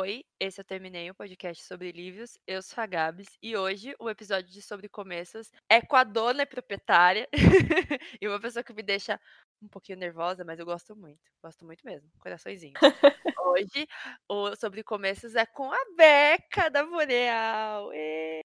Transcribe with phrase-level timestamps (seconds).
[0.00, 2.38] Oi, esse eu terminei o podcast sobre livros.
[2.46, 6.44] Eu sou a Gabs e hoje o episódio de Sobre Começos é com a dona
[6.44, 7.28] e proprietária
[8.18, 9.20] e uma pessoa que me deixa
[9.60, 12.72] um pouquinho nervosa, mas eu gosto muito, gosto muito mesmo, coraçõezinho.
[13.44, 13.86] hoje
[14.26, 18.40] o Sobre Começos é com a Beca da Boreal e,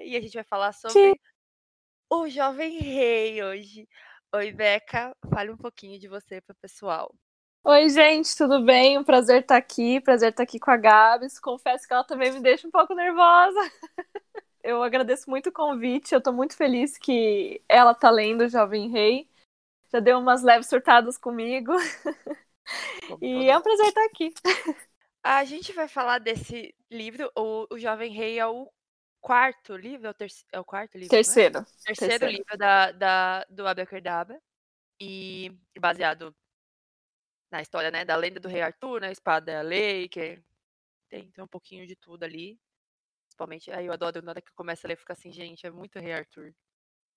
[0.00, 1.14] e a gente vai falar sobre Sim.
[2.12, 3.88] o Jovem Rei hoje.
[4.34, 7.10] Oi, Beca, fale um pouquinho de você para o pessoal.
[7.64, 8.96] Oi, gente, tudo bem?
[8.98, 11.38] Um prazer estar aqui, prazer estar aqui com a Gabs.
[11.38, 13.58] Confesso que ela também me deixa um pouco nervosa.
[14.62, 19.28] Eu agradeço muito o convite, eu tô muito feliz que ela tá lendo Jovem Rei.
[19.92, 21.72] Já deu umas leves surtadas comigo.
[23.20, 24.32] E é um prazer estar aqui.
[25.22, 28.70] A gente vai falar desse livro, o, o Jovem Rei é o
[29.20, 31.38] quarto livro, é o, terci- é o quarto livro, não é?
[31.38, 31.64] Terceiro.
[31.84, 32.26] terceiro, Terceiro.
[32.28, 34.40] livro da, da, do Abracadabra
[35.00, 36.34] e baseado
[37.50, 40.42] na história, né, da lenda do rei Arthur, né, espada é a lei, que
[41.08, 42.58] tem, tem um pouquinho de tudo ali.
[43.26, 45.98] Principalmente, aí eu adoro na hora que começa a ler, fica assim, gente, é muito
[45.98, 46.54] rei Arthur.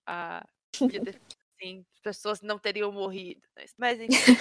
[0.07, 0.45] Ah,
[0.77, 1.21] podia ter,
[1.59, 3.41] assim, as pessoas não teriam morrido.
[3.55, 4.31] né, Mas enfim.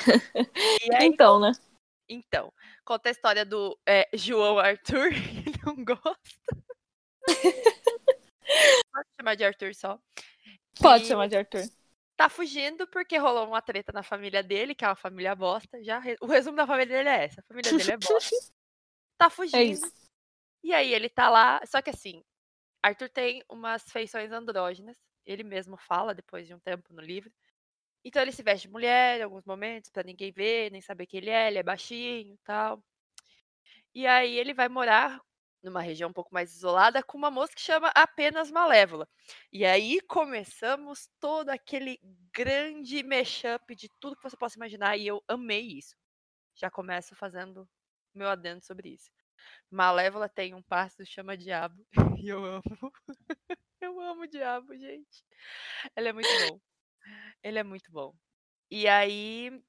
[0.83, 1.53] E aí, Então, né?
[2.09, 2.53] então,
[2.85, 5.11] conta a história do é, João Arthur,
[5.45, 6.21] que não gosta.
[8.93, 9.99] Pode chamar de Arthur só.
[10.81, 11.63] Pode que chamar de Arthur.
[12.21, 15.83] Tá fugindo porque rolou uma treta na família dele, que é uma família bosta.
[15.83, 18.37] Já, o resumo da família dele é essa: a família dele é bosta.
[19.17, 19.73] Tá É fugindo.
[19.73, 19.91] isso.
[20.63, 21.63] E aí ele tá lá.
[21.65, 22.23] Só que assim,
[22.83, 24.99] Arthur tem umas feições andrógenas.
[25.25, 27.33] Ele mesmo fala depois de um tempo no livro.
[28.05, 31.21] Então ele se veste de mulher em alguns momentos, pra ninguém ver, nem saber quem
[31.21, 32.85] ele é, ele é baixinho e tal.
[33.95, 35.23] E aí ele vai morar
[35.63, 39.09] numa região um pouco mais isolada com uma moça que chama apenas Malévola.
[39.53, 41.99] E aí começamos todo aquele
[42.33, 45.97] grande mashup de tudo que você possa imaginar e eu amei isso.
[46.55, 47.69] Já começo fazendo
[48.15, 49.11] meu adendo sobre isso.
[49.71, 51.87] Malévola tem um pássaro que chama Diabo
[52.25, 52.63] e eu amo.
[53.81, 55.25] Eu amo o Diabo, gente.
[55.97, 56.61] Ele é muito bom.
[57.43, 58.15] Ele é muito bom.
[58.71, 59.63] E aí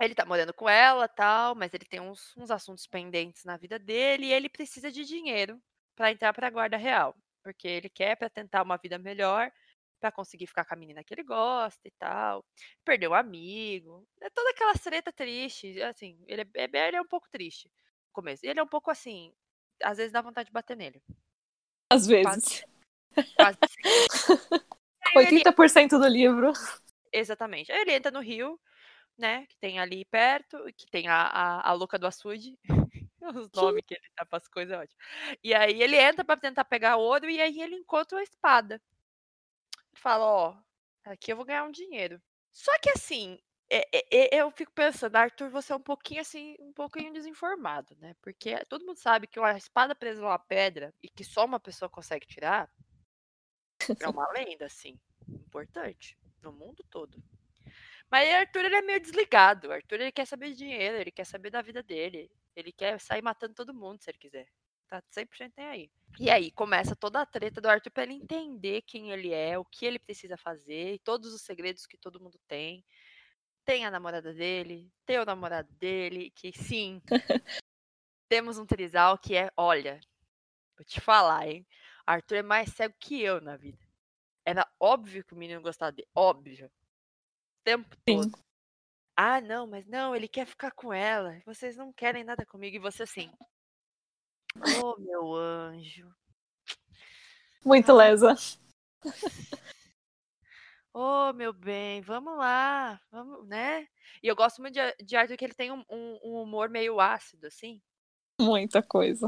[0.00, 3.78] ele tá morando com ela, tal, mas ele tem uns, uns assuntos pendentes na vida
[3.78, 5.60] dele e ele precisa de dinheiro
[5.94, 9.50] pra entrar pra guarda real, porque ele quer pra tentar uma vida melhor,
[9.98, 12.44] pra conseguir ficar com a menina que ele gosta e tal.
[12.84, 17.08] Perdeu um amigo, é toda aquela treta triste, assim, ele é, é- ele é um
[17.08, 18.44] pouco triste no começo.
[18.44, 19.32] Ele é um pouco assim,
[19.82, 21.02] às vezes dá vontade de bater nele.
[21.90, 22.64] Às vezes.
[23.36, 23.90] Quase sempre.
[25.16, 26.52] Aí ele 80% do livro.
[27.12, 27.72] Exatamente.
[27.72, 28.60] Aí ele entra no rio,
[29.18, 29.46] né?
[29.46, 32.58] Que tem ali perto, que tem a, a, a louca do açude.
[33.34, 35.00] Os nomes que ele dá pras coisas é ótimo.
[35.42, 38.80] E aí ele entra pra tentar pegar ouro e aí ele encontra uma espada.
[39.92, 40.56] Ele fala, ó,
[41.04, 42.22] aqui eu vou ganhar um dinheiro.
[42.52, 43.38] Só que assim,
[43.68, 47.96] é- é- é- eu fico pensando, Arthur, você é um pouquinho assim, um pouquinho desinformado,
[47.98, 48.14] né?
[48.22, 51.88] Porque todo mundo sabe que uma espada presa numa pedra e que só uma pessoa
[51.88, 52.70] consegue tirar
[54.00, 54.98] é uma lenda, assim,
[55.28, 57.22] importante no mundo todo.
[58.10, 59.72] Mas Arthur ele é meio desligado.
[59.72, 62.30] Arthur ele quer saber de dinheiro, ele quer saber da vida dele.
[62.54, 64.46] Ele quer sair matando todo mundo se ele quiser.
[64.88, 65.90] Tá 100% nem aí.
[66.18, 69.64] E aí começa toda a treta do Arthur pra ele entender quem ele é, o
[69.64, 72.84] que ele precisa fazer, e todos os segredos que todo mundo tem.
[73.64, 77.02] Tem a namorada dele, tem o namorado dele, que sim.
[78.28, 80.00] temos um trisal que é, olha,
[80.76, 81.66] vou te falar, hein?
[82.06, 83.78] Arthur é mais cego que eu na vida.
[84.44, 86.70] Era óbvio que o menino gostava dele, óbvio.
[87.66, 88.30] Tempo Sim.
[88.30, 88.38] todo.
[89.16, 91.40] Ah, não, mas não, ele quer ficar com ela.
[91.44, 92.76] Vocês não querem nada comigo.
[92.76, 93.28] E você assim.
[94.72, 96.14] Ô, meu anjo.
[97.64, 98.36] Muito lesa.
[100.94, 103.00] Ô, meu bem, vamos lá.
[103.10, 103.88] Vamos, né?
[104.22, 107.00] E eu gosto muito de, de Arthur que ele tem um, um- um humor meio
[107.00, 107.82] ácido, assim.
[108.40, 109.26] Muita coisa.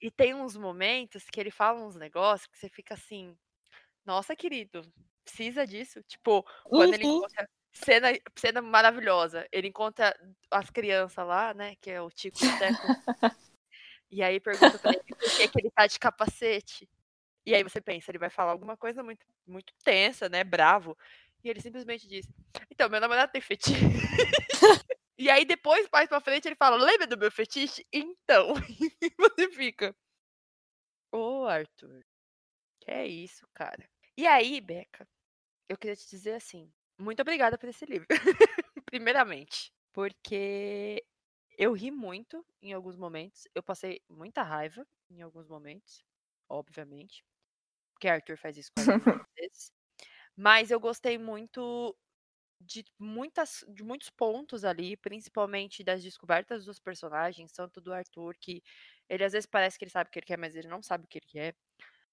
[0.00, 3.36] E tem uns momentos que ele fala uns negócios que você fica assim.
[4.06, 4.82] Nossa, querido,
[5.24, 6.00] precisa disso?
[6.04, 7.16] Tipo, quando ele Uhum.
[7.16, 7.48] encontra.
[7.72, 9.46] Cena, cena maravilhosa.
[9.50, 10.14] Ele encontra
[10.50, 11.74] as crianças lá, né?
[11.80, 12.86] Que é o Tico e o Teco.
[14.10, 16.86] E aí pergunta pra ele por que, que ele tá de capacete.
[17.46, 20.44] E aí você pensa, ele vai falar alguma coisa muito, muito tensa, né?
[20.44, 20.96] Bravo.
[21.42, 22.26] E ele simplesmente diz:
[22.70, 23.72] Então, meu namorado tem fetiche.
[25.18, 27.86] e aí depois, mais pra frente, ele fala: Lembra do meu fetiche?
[27.92, 28.54] Então.
[29.02, 29.96] E você fica.
[31.10, 32.04] Ô, Arthur.
[32.80, 33.88] Que é isso, cara.
[34.16, 35.08] E aí, Beca,
[35.68, 38.06] eu queria te dizer assim: muito obrigada por esse livro.
[38.86, 39.72] Primeiramente.
[39.92, 41.04] Porque
[41.58, 43.48] eu ri muito em alguns momentos.
[43.54, 46.04] Eu passei muita raiva em alguns momentos,
[46.48, 47.24] obviamente.
[47.94, 48.84] Porque Arthur faz isso com
[49.36, 49.72] vezes.
[50.36, 51.96] Mas eu gostei muito
[52.60, 58.62] de, muitas, de muitos pontos ali, principalmente das descobertas dos personagens, tanto do Arthur, que
[59.08, 61.04] Ele às vezes parece que ele sabe o que ele quer, mas ele não sabe
[61.06, 61.56] o que ele quer.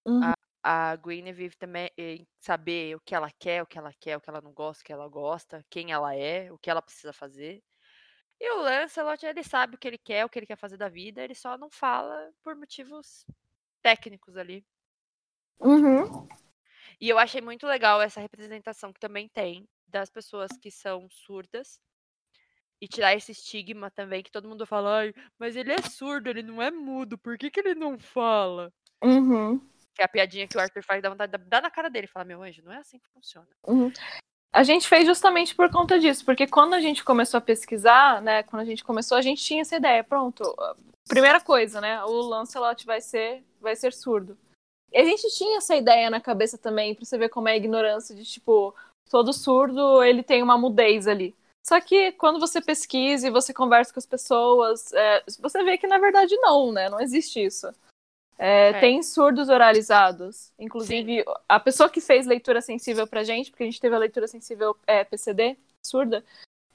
[0.06, 0.22] Uhum.
[0.22, 4.21] A, a Guinevere também em saber o que ela quer, o que ela quer, o
[4.21, 7.13] que ela não gosta, o que ela gosta, quem ela é, o que ela precisa
[7.13, 7.63] fazer.
[8.39, 10.88] E o Lancelot, ele sabe o que ele quer, o que ele quer fazer da
[10.88, 13.25] vida, ele só não fala por motivos
[13.81, 14.65] técnicos ali.
[15.59, 16.27] Uhum.
[17.01, 21.79] E eu achei muito legal essa representação que também tem das pessoas que são surdas.
[22.81, 26.41] E tirar esse estigma também, que todo mundo fala, Ai, mas ele é surdo, ele
[26.41, 28.71] não é mudo, por que, que ele não fala?
[29.03, 29.59] Uhum.
[29.95, 32.07] Que é a piadinha que o Arthur faz dá vontade de dar na cara dele.
[32.07, 33.47] Fala, meu anjo, não é assim que funciona.
[33.68, 33.91] Uhum.
[34.51, 38.41] A gente fez justamente por conta disso, porque quando a gente começou a pesquisar, né,
[38.44, 40.44] quando a gente começou, a gente tinha essa ideia, pronto.
[41.07, 44.36] Primeira coisa, né, o Lancelot vai ser, vai ser surdo.
[44.91, 47.57] E a gente tinha essa ideia na cabeça também, pra você ver como é a
[47.57, 48.74] ignorância de, tipo,
[49.07, 51.35] todo surdo, ele tem uma mudez ali.
[51.63, 55.85] Só que quando você pesquisa e você conversa com as pessoas, é, você vê que
[55.85, 57.68] na verdade não, né, não existe isso.
[58.39, 58.80] É, É.
[58.80, 60.53] Tem surdos oralizados.
[60.57, 64.27] Inclusive, a pessoa que fez leitura sensível pra gente, porque a gente teve a leitura
[64.27, 66.24] sensível é, PCD, surda,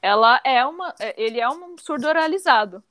[0.02, 0.94] ela é uma.
[1.00, 2.84] é, Ele é um surdo oralizado.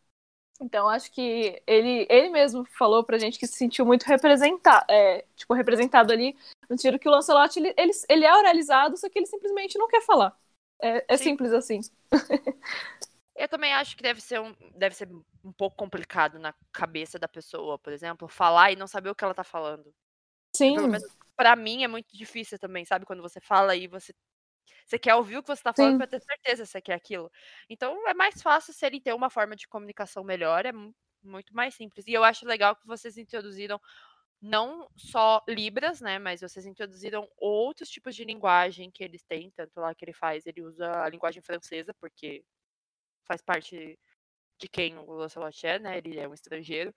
[0.59, 5.25] Então, acho que ele, ele mesmo falou pra gente que se sentiu muito representado, é,
[5.35, 6.35] tipo, representado ali,
[6.69, 9.87] no sentido que o Lancelot, ele, ele, ele é oralizado, só que ele simplesmente não
[9.87, 10.35] quer falar.
[10.81, 11.23] É, é Sim.
[11.25, 11.81] simples assim.
[13.35, 15.09] Eu também acho que deve ser, um, deve ser
[15.43, 19.23] um pouco complicado na cabeça da pessoa, por exemplo, falar e não saber o que
[19.23, 19.93] ela tá falando.
[20.55, 23.05] Sim, Pelo menos pra mim é muito difícil também, sabe?
[23.05, 24.13] Quando você fala e você.
[24.87, 25.97] Você quer ouvir o que você tá falando Sim.
[25.97, 27.31] pra ter certeza que você quer aquilo.
[27.69, 31.55] Então é mais fácil se ele ter uma forma de comunicação melhor, é mu- muito
[31.55, 32.07] mais simples.
[32.07, 33.79] E eu acho legal que vocês introduziram
[34.41, 36.19] não só Libras, né?
[36.19, 40.45] Mas vocês introduziram outros tipos de linguagem que eles têm, tanto lá que ele faz,
[40.45, 42.43] ele usa a linguagem francesa, porque
[43.25, 43.97] faz parte
[44.59, 45.97] de quem o Lancelot é, né?
[45.97, 46.93] Ele é um estrangeiro.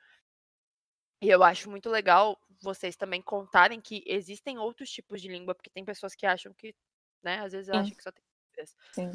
[1.23, 5.71] E eu acho muito legal vocês também contarem que existem outros tipos de língua, porque
[5.71, 6.75] tem pessoas que acham que,
[7.23, 7.79] né, às vezes Sim.
[7.79, 8.77] acham que só tem Libras.
[8.93, 9.11] Sim.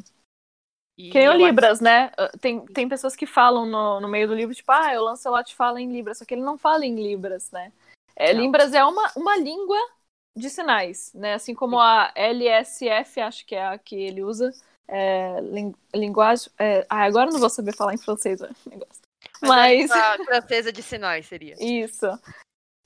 [0.98, 2.12] E Que nem o eu acho- Libras, né?
[2.40, 5.80] Tem, tem pessoas que falam no, no meio do livro, tipo, ah, o Lancelot fala
[5.80, 7.72] em Libras, só que ele não fala em Libras, né?
[8.16, 8.34] É.
[8.34, 9.78] Libras é uma, uma língua
[10.36, 11.34] de sinais, né?
[11.34, 14.52] Assim como a LSF, acho que é a que ele usa.
[14.88, 16.52] É, lin- linguagem.
[16.60, 19.02] é, ah, agora eu não vou saber falar em francês negócio.
[19.42, 19.92] Mas, Mas.
[19.92, 21.56] a francesa de sinais seria.
[21.60, 22.06] Isso.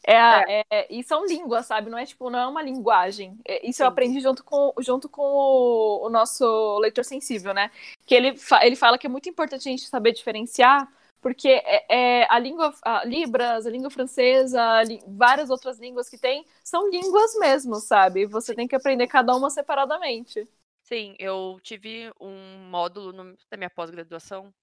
[0.08, 1.90] É, a- é- e são línguas, sabe?
[1.90, 3.38] Não é tipo, não é uma linguagem.
[3.44, 3.92] É, Isso eu Sim.
[3.92, 7.72] aprendi junto com, junto com o, o nosso leitor sensível, né?
[8.06, 10.88] Que ele, fa- ele fala que é muito importante a gente saber diferenciar,
[11.26, 16.08] porque é, é a língua a Libras, a língua francesa, a li- várias outras línguas
[16.08, 18.28] que tem, são línguas mesmo, sabe?
[18.28, 20.48] Você tem que aprender cada uma separadamente.
[20.84, 24.54] Sim, eu tive um módulo no- na minha pós-graduação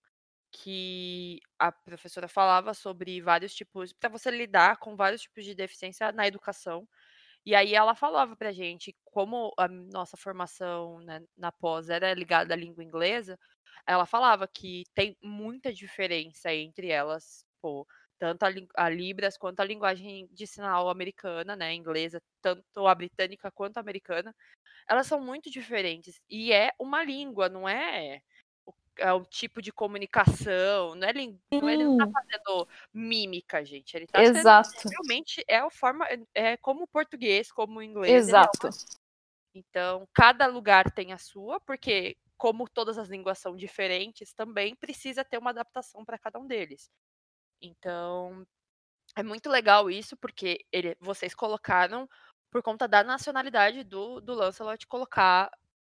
[0.52, 6.12] que a professora falava sobre vários tipos, para você lidar com vários tipos de deficiência
[6.12, 6.88] na educação.
[7.44, 12.54] E aí ela falava pra gente como a nossa formação né, na pós era ligada
[12.54, 13.38] à língua inglesa,
[13.86, 17.86] ela falava que tem muita diferença entre elas, pô,
[18.18, 23.50] tanto a, a Libras quanto a linguagem de sinal americana, né, inglesa, tanto a britânica
[23.50, 24.34] quanto a americana,
[24.88, 26.20] elas são muito diferentes.
[26.28, 28.20] E é uma língua, não é
[28.98, 33.96] é um tipo de comunicação, não é, não é- ele não tá fazendo mímica, gente.
[33.96, 34.88] Ele tá Exato.
[34.88, 38.12] realmente é a forma, é, como o português, como o inglês.
[38.12, 38.68] é Exato.
[39.54, 45.24] então, cada lugar tem a sua, porque como todas as línguas são diferentes, também precisa
[45.24, 46.90] ter uma adaptação para cada um deles.
[47.62, 48.44] Então,
[49.16, 52.08] é muito legal isso, porque ele- vocês colocaram,
[52.50, 55.50] por conta da nacionalidade do, do Lancelot, colocar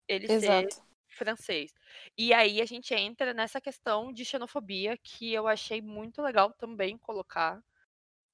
[0.08, 0.84] ele ser Exato.
[1.10, 1.74] francês.
[2.18, 6.98] E aí a gente entra nessa questão de xenofobia, que eu achei muito legal também
[6.98, 7.62] colocar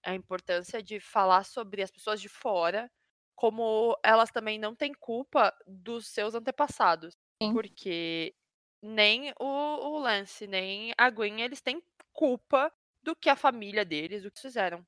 [0.05, 2.91] a importância de falar sobre as pessoas de fora,
[3.35, 7.15] como elas também não têm culpa dos seus antepassados.
[7.43, 7.51] Sim.
[7.51, 8.35] Porque
[8.81, 11.81] nem o, o Lance, nem a Gwen, eles têm
[12.13, 12.71] culpa
[13.03, 14.85] do que a família deles, do que fizeram.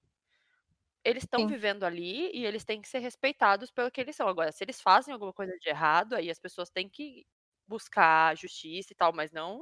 [1.03, 4.27] Eles estão vivendo ali e eles têm que ser respeitados pelo que eles são.
[4.27, 7.25] Agora, se eles fazem alguma coisa de errado, aí as pessoas têm que
[7.67, 9.61] buscar justiça e tal, mas não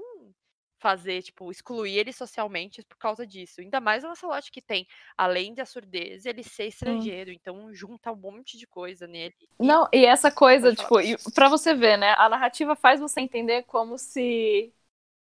[0.83, 3.61] fazer, tipo, excluir eles socialmente por causa disso.
[3.61, 4.85] Ainda mais o Lancelot que tem,
[5.17, 9.33] além da surdez, ele ser estrangeiro, então junta um monte de coisa nele.
[9.57, 10.95] Não, e essa coisa, tipo,
[11.33, 12.13] pra você ver, né?
[12.17, 14.73] A narrativa faz você entender como se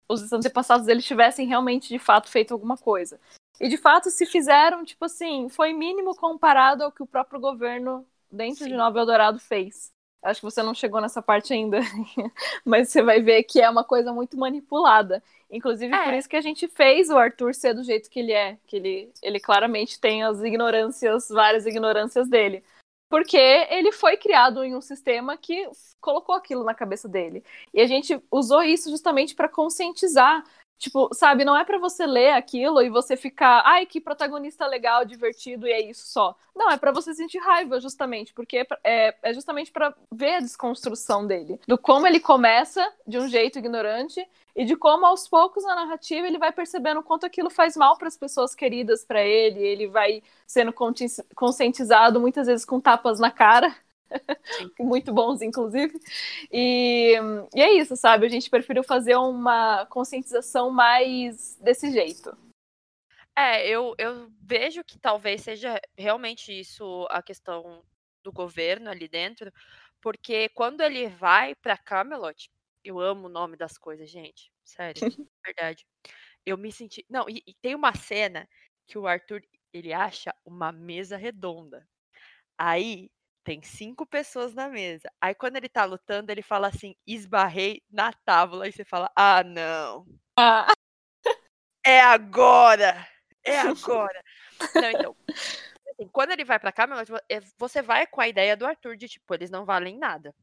[0.09, 3.19] os antepassados deles tivessem realmente, de fato, feito alguma coisa.
[3.59, 8.03] E de fato, se fizeram, tipo assim, foi mínimo comparado ao que o próprio governo
[8.31, 8.77] dentro de Sim.
[8.77, 9.93] Nova Eldorado fez.
[10.23, 11.79] Acho que você não chegou nessa parte ainda,
[12.63, 15.23] mas você vai ver que é uma coisa muito manipulada.
[15.49, 16.03] Inclusive, é.
[16.03, 18.75] por isso que a gente fez o Arthur ser do jeito que ele é, que
[18.75, 22.63] ele, ele claramente tem as ignorâncias, várias ignorâncias dele.
[23.09, 25.67] Porque ele foi criado em um sistema que
[25.99, 27.43] colocou aquilo na cabeça dele.
[27.73, 30.43] E a gente usou isso justamente para conscientizar
[30.81, 35.05] Tipo, sabe, não é para você ler aquilo e você ficar, ai, que protagonista legal,
[35.05, 36.35] divertido e é isso só.
[36.55, 41.27] Não, é para você sentir raiva, justamente, porque é, é justamente para ver a desconstrução
[41.27, 41.59] dele.
[41.67, 46.25] Do como ele começa de um jeito ignorante e de como aos poucos na narrativa
[46.25, 50.23] ele vai percebendo quanto aquilo faz mal para as pessoas queridas para ele, ele vai
[50.47, 50.73] sendo
[51.35, 53.71] conscientizado muitas vezes com tapas na cara
[54.79, 55.99] muito bons, inclusive.
[56.51, 57.15] E,
[57.55, 58.25] e é isso, sabe?
[58.25, 62.37] A gente preferiu fazer uma conscientização mais desse jeito.
[63.35, 67.83] É, eu, eu vejo que talvez seja realmente isso a questão
[68.23, 69.51] do governo ali dentro,
[70.01, 72.51] porque quando ele vai para Camelot,
[72.83, 75.01] eu amo o nome das coisas, gente, sério,
[75.45, 75.85] verdade.
[76.45, 78.47] Eu me senti, não, e, e tem uma cena
[78.87, 79.41] que o Arthur
[79.73, 81.87] ele acha uma mesa redonda.
[82.57, 83.09] Aí
[83.43, 85.11] tem cinco pessoas na mesa.
[85.19, 88.67] Aí quando ele tá lutando, ele fala assim: esbarrei na tábua.
[88.67, 90.05] E você fala: ah, não.
[90.37, 90.67] Ah.
[91.83, 93.07] É agora!
[93.43, 94.23] É agora!
[94.75, 95.17] não, então.
[95.89, 96.87] Assim, quando ele vai pra cá,
[97.29, 100.33] é, você vai com a ideia do Arthur de tipo, eles não valem nada.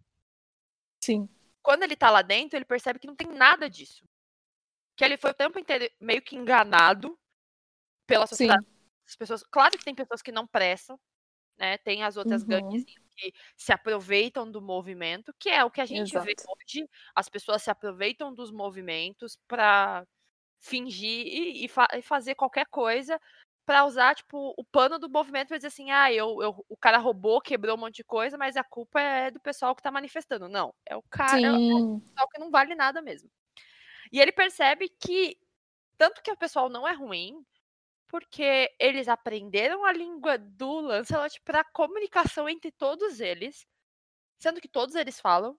[1.02, 1.28] Sim.
[1.62, 4.04] Quando ele tá lá dentro, ele percebe que não tem nada disso.
[4.96, 7.16] Que ele foi o tempo inteiro meio que enganado
[8.06, 8.64] pela sociedade.
[8.64, 8.72] Sim.
[9.06, 10.98] As pessoas, claro que tem pessoas que não prestam,
[11.58, 11.78] né?
[11.78, 12.48] Tem as outras uhum.
[12.48, 16.24] gangues que se aproveitam do movimento, que é o que a gente Exato.
[16.24, 16.88] vê hoje.
[17.14, 20.06] As pessoas se aproveitam dos movimentos para
[20.60, 23.20] fingir e, e, fa e, fazer qualquer coisa
[23.64, 26.96] para usar tipo o pano do movimento para dizer assim, ah, eu, eu, o cara
[26.96, 30.48] roubou, quebrou um monte de coisa, mas a culpa é do pessoal que está manifestando.
[30.48, 33.30] Não, é o cara, é o pessoal que não vale nada mesmo.
[34.10, 35.36] E ele percebe que
[35.98, 37.44] tanto que o pessoal não é ruim,
[38.08, 43.66] porque eles aprenderam a língua do Lancelot para comunicação entre todos eles,
[44.40, 45.58] sendo que todos eles falam,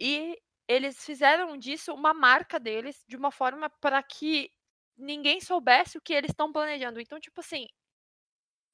[0.00, 4.50] e eles fizeram disso uma marca deles de uma forma para que
[4.96, 7.00] ninguém soubesse o que eles estão planejando.
[7.00, 7.66] Então, tipo assim,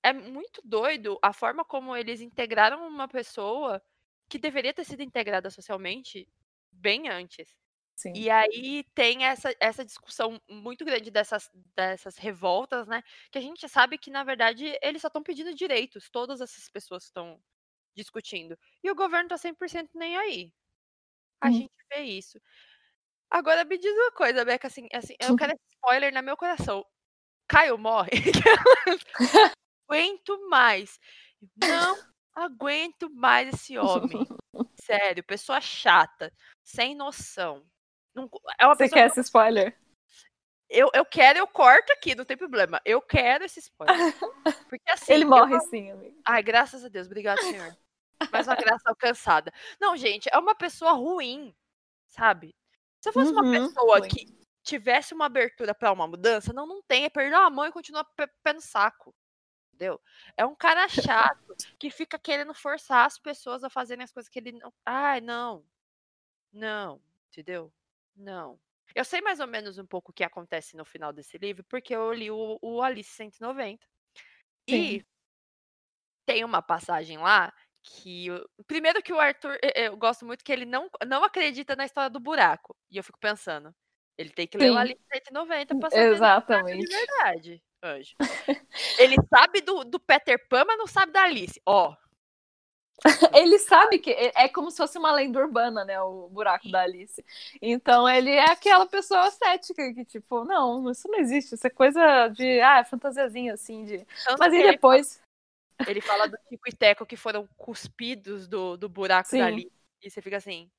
[0.03, 3.83] é muito doido a forma como eles integraram uma pessoa
[4.29, 6.29] que deveria ter sido integrada socialmente
[6.71, 7.55] bem antes.
[8.03, 8.13] Sim.
[8.17, 13.01] E aí tem essa, essa discussão muito grande dessas, dessas revoltas, né?
[13.31, 17.05] Que a gente sabe que, na verdade, eles só estão pedindo direitos, todas essas pessoas
[17.05, 17.41] estão
[17.95, 18.59] discutindo.
[18.83, 20.53] E o governo tá 100% nem aí.
[21.41, 21.53] A hum.
[21.53, 22.41] gente vê isso.
[23.31, 26.85] Agora me diz uma coisa, Beca, assim, assim eu quero spoiler na meu coração.
[27.49, 28.11] Caio morre.
[29.89, 30.99] aguento mais.
[31.57, 31.97] Não
[32.35, 34.27] aguento mais esse homem.
[34.81, 36.33] Sério, pessoa chata,
[36.63, 37.65] sem noção.
[38.15, 38.29] Não,
[38.59, 39.77] é Você quer esse spoiler?
[40.69, 42.81] Eu, eu quero, eu corto aqui, não tem problema.
[42.85, 43.95] Eu quero esse spoiler.
[44.69, 45.13] Porque assim.
[45.13, 45.61] Ele morre eu...
[45.61, 46.19] sim, amigo.
[46.25, 47.07] Ai, graças a Deus.
[47.07, 47.77] Obrigado, senhor.
[48.33, 49.53] Mais uma graça alcançada.
[49.81, 51.55] Não, gente, é uma pessoa ruim,
[52.07, 52.55] sabe?
[53.01, 54.09] Se eu fosse uhum, uma pessoa ruim.
[54.09, 54.27] que
[54.63, 57.05] tivesse uma abertura para uma mudança, não, não tem.
[57.05, 59.15] É perder a mão e continuar pé no saco.
[59.75, 60.01] Entendeu?
[60.37, 64.39] É um cara chato que fica querendo forçar as pessoas a fazerem as coisas que
[64.39, 64.73] ele não.
[64.87, 65.67] Ai, não.
[66.53, 67.03] Não.
[67.29, 67.73] Entendeu?
[68.23, 68.59] Não.
[68.95, 71.95] Eu sei mais ou menos um pouco o que acontece no final desse livro, porque
[71.95, 73.85] eu li o, o Alice 190.
[74.69, 74.77] Sim.
[74.77, 75.07] E
[76.27, 77.53] tem uma passagem lá
[77.83, 78.29] que.
[78.67, 79.59] Primeiro que o Arthur.
[79.75, 82.77] Eu gosto muito que ele não, não acredita na história do buraco.
[82.91, 83.75] E eu fico pensando.
[84.17, 86.87] Ele tem que ler o Alice 190 pra saber Exatamente.
[86.87, 88.15] de verdade, anjo.
[88.99, 91.61] ele sabe do, do Peter Pan, mas não sabe da Alice.
[91.67, 91.97] Ó,
[93.35, 96.01] ele sabe que é, é como se fosse uma lenda urbana, né?
[96.01, 97.25] O buraco da Alice.
[97.61, 101.55] Então ele é aquela pessoa cética que, tipo, não, isso não existe.
[101.55, 102.61] Isso é coisa de.
[102.61, 104.07] Ah, é fantasiazinha assim de.
[104.25, 105.21] Tanto Mas e depois.
[105.81, 109.39] Ele fala, ele fala do Tico e Teco que foram cuspidos do, do buraco Sim.
[109.39, 109.73] da Alice.
[110.03, 110.71] E você fica assim.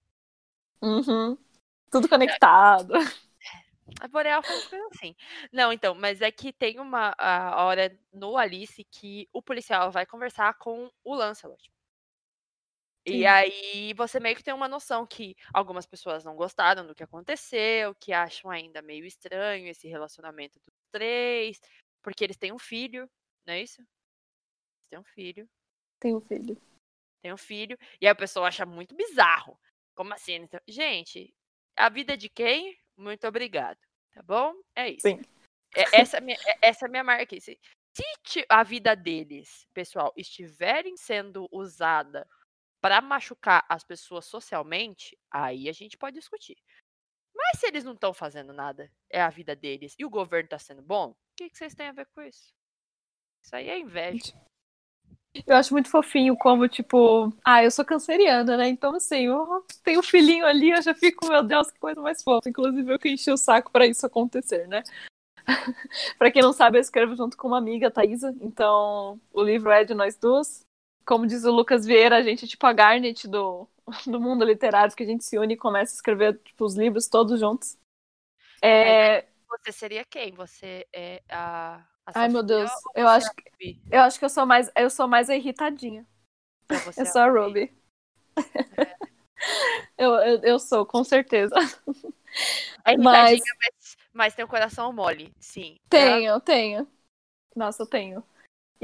[0.82, 1.38] Uhum.
[1.92, 2.94] Tudo conectado.
[4.00, 5.14] A Boreal faz coisa assim.
[5.52, 7.14] Não, então, mas é que tem uma
[7.58, 11.73] hora no Alice que o policial vai conversar com o Lancelot.
[13.06, 17.04] E aí você meio que tem uma noção que algumas pessoas não gostaram do que
[17.04, 21.60] aconteceu, que acham ainda meio estranho esse relacionamento dos três,
[22.02, 23.10] porque eles têm um filho,
[23.46, 23.82] não é isso?
[23.82, 25.50] Eles têm um filho.
[26.00, 26.62] Tem um filho.
[27.22, 27.78] Tem um filho.
[28.00, 29.60] E a pessoa acha muito bizarro.
[29.96, 30.36] Como assim?
[30.36, 31.34] Então, gente,
[31.76, 32.78] a vida de quem?
[32.96, 33.80] Muito obrigado.
[34.14, 34.54] Tá bom?
[34.76, 35.08] É isso.
[35.08, 35.20] Sim.
[35.76, 37.40] É, essa, é minha, é, essa é a minha marca.
[37.40, 37.60] Se,
[38.24, 42.28] se a vida deles, pessoal, estiverem sendo usada
[42.84, 46.58] pra machucar as pessoas socialmente, aí a gente pode discutir.
[47.34, 50.60] Mas se eles não estão fazendo nada, é a vida deles, e o governo tá
[50.60, 52.54] sendo bom, o que, que vocês têm a ver com isso?
[53.42, 54.34] Isso aí é inveja.
[55.48, 58.68] Eu acho muito fofinho como, tipo, ah, eu sou canceriana, né?
[58.68, 62.22] Então, assim, eu tenho um filhinho ali, eu já fico, meu Deus, que coisa mais
[62.22, 62.50] fofa.
[62.50, 64.84] Inclusive, eu que enchi o saco para isso acontecer, né?
[66.20, 68.36] para quem não sabe, eu escrevo junto com uma amiga, Thaisa.
[68.42, 70.66] Então, o livro é de nós duas.
[71.06, 73.68] Como diz o Lucas Vieira, a gente é tipo a Garnet do,
[74.08, 77.08] do mundo literário, que a gente se une e começa a escrever tipo, os livros
[77.08, 77.78] todos juntos.
[78.62, 79.26] É...
[79.50, 80.32] Você seria quem?
[80.34, 82.70] Você é a Ai, meu Deus.
[82.96, 86.06] Eu acho, que, eu acho que eu sou mais, eu sou mais a irritadinha.
[86.66, 87.72] Então eu sou a Ruby.
[88.36, 88.98] É.
[89.98, 91.56] eu, eu, eu, sou, com certeza.
[92.86, 93.40] É mas...
[93.40, 95.78] mas, mas tem um coração mole, sim.
[95.90, 96.88] Tenho, tenho.
[97.56, 98.24] Nossa, eu tenho.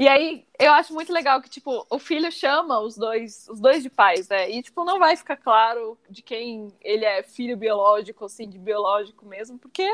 [0.00, 3.82] E aí, eu acho muito legal que, tipo, o filho chama os dois, os dois
[3.82, 4.50] de pais, né?
[4.50, 9.26] E, tipo, não vai ficar claro de quem ele é filho biológico, assim, de biológico
[9.26, 9.86] mesmo, porque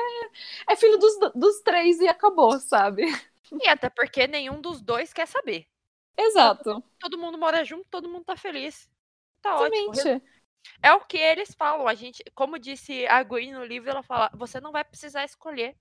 [0.70, 3.02] é filho dos, dos três e acabou, sabe?
[3.60, 5.66] E até porque nenhum dos dois quer saber.
[6.16, 6.62] Exato.
[6.62, 8.88] Todo, todo mundo mora junto, todo mundo tá feliz.
[9.42, 9.88] Tá Exatamente.
[9.88, 10.22] ótimo.
[10.84, 11.88] É o que eles falam.
[11.88, 15.76] A gente, como disse a Gwen no livro, ela fala: você não vai precisar escolher.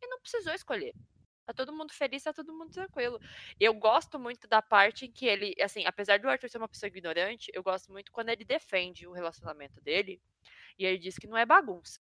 [0.00, 0.94] E não precisou escolher.
[1.50, 3.20] Tá todo mundo feliz, tá todo mundo tranquilo.
[3.58, 6.86] Eu gosto muito da parte em que ele, assim, apesar do Arthur ser uma pessoa
[6.86, 10.22] ignorante, eu gosto muito quando ele defende o relacionamento dele
[10.78, 11.98] e ele diz que não é bagunça.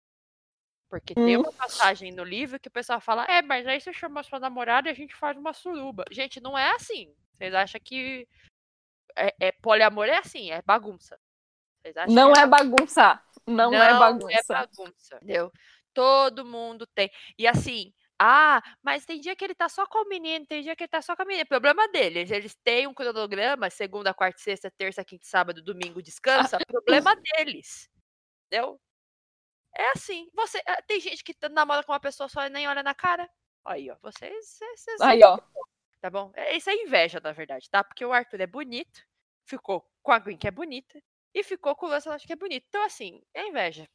[0.88, 4.22] Porque tem uma passagem no livro que o pessoal fala: é, mas aí você chama
[4.22, 6.04] sua namorada e a gente faz uma suruba.
[6.11, 7.12] Gente, não é assim.
[7.37, 8.28] Vocês acham que
[9.16, 11.18] é, é poliamor é assim, é bagunça.
[12.08, 13.20] Não é, é bagunça.
[13.44, 14.32] Não, é não é bagunça.
[14.32, 15.16] É bagunça.
[15.16, 15.52] Entendeu?
[15.92, 17.11] Todo mundo tem.
[17.37, 17.92] E assim,
[18.25, 20.88] ah, mas tem dia que ele tá só com o menino, tem dia que ele
[20.88, 21.45] tá só com a menina.
[21.45, 22.31] Problema deles.
[22.31, 26.57] Eles têm um cronograma, segunda, quarta, sexta, terça, quinta, sábado, domingo, descansa.
[26.69, 27.91] problema deles.
[28.47, 28.81] Entendeu?
[29.76, 30.31] É assim.
[30.35, 33.29] Você, ah, tem gente que namora com uma pessoa só e nem olha na cara.
[33.64, 33.97] Aí, ó.
[34.00, 34.61] Vocês.
[34.76, 35.37] vocês Aí, ó.
[36.00, 36.30] Tá bom?
[36.37, 37.82] É, isso é inveja, na verdade, tá?
[37.82, 39.04] Porque o Arthur é bonito,
[39.45, 41.02] ficou com a Gwen, que é bonita,
[41.35, 42.67] e ficou com o Lancelot, que é bonito.
[42.69, 43.89] Então, assim, é inveja.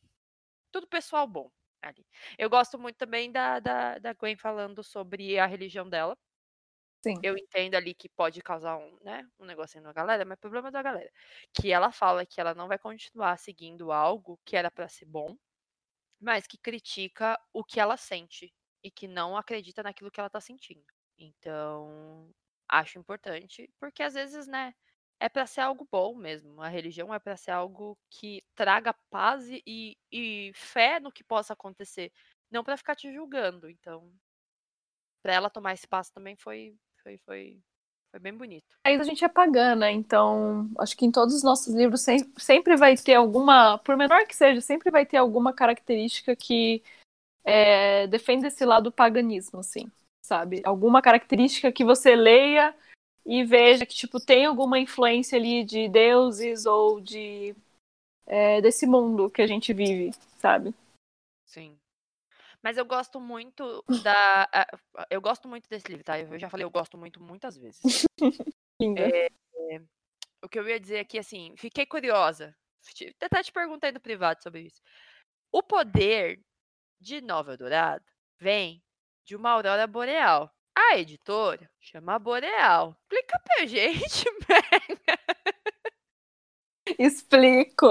[0.69, 1.49] Tudo pessoal bom
[1.81, 2.05] ali.
[2.37, 6.17] Eu gosto muito também da, da, da Gwen falando sobre a religião dela.
[7.03, 7.23] Sim.
[7.23, 10.69] Eu entendo ali que pode causar um, né, um negocinho na galera, mas é problema
[10.71, 11.11] da galera.
[11.53, 15.35] Que ela fala que ela não vai continuar seguindo algo que era para ser bom,
[16.21, 20.41] mas que critica o que ela sente e que não acredita naquilo que ela tá
[20.41, 20.85] sentindo.
[21.17, 22.31] Então,
[22.69, 24.73] acho importante, porque às vezes, né,
[25.19, 26.61] é para ser algo bom mesmo.
[26.61, 31.53] A religião é para ser algo que traga paz e, e fé no que possa
[31.53, 32.11] acontecer,
[32.51, 33.69] não para ficar te julgando.
[33.69, 34.11] Então,
[35.21, 37.59] para ela tomar esse passo também foi foi foi
[38.09, 38.75] foi bem bonito.
[38.85, 39.91] Aí a gente é pagã, né?
[39.91, 42.05] Então, acho que em todos os nossos livros
[42.37, 46.81] sempre, vai ter alguma, por menor que seja, sempre vai ter alguma característica que
[47.43, 50.61] é, defende esse lado do paganismo, assim, sabe?
[50.63, 52.73] Alguma característica que você leia
[53.27, 57.53] e veja que tipo tem alguma influência ali de deuses ou de
[58.25, 60.73] é, desse mundo que a gente vive, sabe?
[61.45, 61.77] Sim.
[62.63, 64.49] Mas eu gosto muito da.
[65.09, 66.19] Eu gosto muito desse livro, tá?
[66.19, 67.81] Eu já falei, eu gosto muito muitas vezes.
[68.81, 69.01] Linda.
[69.01, 69.81] É, é,
[70.41, 72.55] o que eu ia dizer aqui, assim, fiquei curiosa.
[73.21, 74.81] Até te perguntei no privado sobre isso.
[75.51, 76.41] O poder
[76.99, 78.05] de Nova Eldorado
[78.39, 78.81] vem
[79.25, 80.51] de uma aurora boreal.
[80.79, 82.95] A editora chama Boreal.
[83.01, 85.19] Explica pra gente, Mega.
[86.99, 87.87] Explico.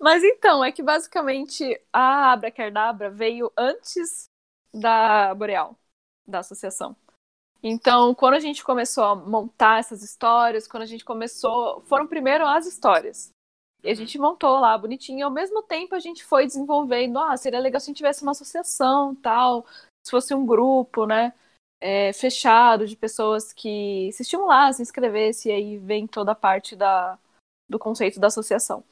[0.00, 4.30] Mas então, é que basicamente a Abracadabra veio antes
[4.72, 5.78] da Boreal,
[6.26, 6.96] da associação.
[7.62, 11.82] Então, quando a gente começou a montar essas histórias, quando a gente começou.
[11.82, 13.30] Foram primeiro as histórias.
[13.82, 13.96] E a uhum.
[13.96, 15.18] gente montou lá bonitinho.
[15.18, 17.18] E ao mesmo tempo a gente foi desenvolvendo.
[17.18, 19.66] Ah, seria legal se a gente tivesse uma associação tal
[20.04, 21.32] se fosse um grupo, né?
[21.80, 27.18] É, fechado de pessoas que se estimulassem, inscrevessem, e aí vem toda a parte da,
[27.68, 28.84] do conceito da associação.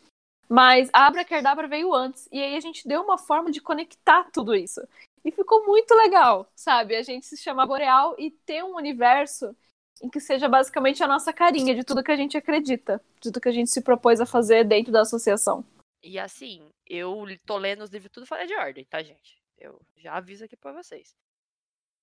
[0.49, 4.55] Mas a Abracadabra veio antes, e aí a gente deu uma forma de conectar tudo
[4.55, 4.81] isso.
[5.25, 6.97] E ficou muito legal, sabe?
[6.97, 9.57] A gente se chamar Boreal e ter um universo
[10.03, 13.41] em que seja basicamente a nossa carinha de tudo que a gente acredita, de tudo
[13.41, 15.65] que a gente se propôs a fazer dentro da associação.
[16.03, 19.42] E assim, eu tô lendo os livros tudo fora de ordem, tá, gente?
[19.63, 21.17] Eu já aviso aqui pra vocês.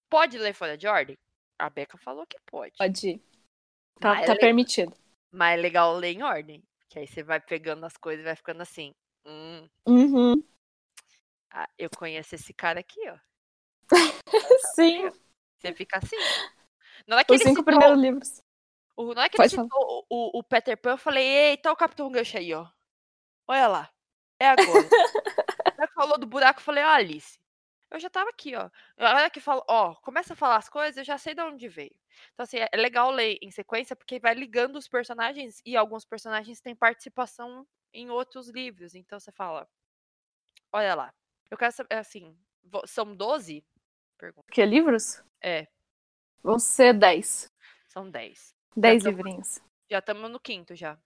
[0.09, 1.17] Pode ler fora de ordem?
[1.57, 2.77] A Beca falou que pode.
[2.77, 3.21] Pode.
[3.99, 4.95] Tá, tá é permitido.
[5.29, 6.63] Mas é legal ler em ordem.
[6.87, 8.95] Que aí você vai pegando as coisas e vai ficando assim.
[9.25, 9.67] Hum.
[9.85, 10.41] Uhum.
[11.51, 13.17] Ah, eu conheço esse cara aqui, ó.
[14.75, 15.11] Sim.
[15.57, 16.15] Você fica assim.
[17.05, 18.41] Não é que Os cinco primeiros livros.
[18.95, 21.71] O, não é que Pode ele citou o, o, o Peter Pan, eu falei, eita,
[21.71, 22.67] o Capitão Gancho aí, ó.
[23.47, 23.89] Olha lá.
[24.39, 24.67] É agora.
[25.77, 27.39] Ela falou do buraco, eu falei, ó, Alice.
[27.91, 28.69] Eu já tava aqui, ó.
[28.97, 31.67] A hora que fala, ó, começa a falar as coisas, eu já sei de onde
[31.67, 31.95] veio.
[32.33, 36.61] Então, assim, é legal ler em sequência, porque vai ligando os personagens, e alguns personagens
[36.61, 38.93] têm participação em outros livros.
[38.93, 39.67] Então você fala,
[40.71, 41.13] olha lá.
[41.49, 43.65] Eu quero saber, assim, vo- são 12?
[44.17, 44.45] Pergunta.
[44.51, 45.23] Que livros?
[45.41, 45.67] É,
[46.43, 47.51] Vão ser 10.
[47.87, 48.55] são 10.
[48.75, 49.59] 10 tô- livrinhos.
[49.89, 50.97] Já estamos no quinto já.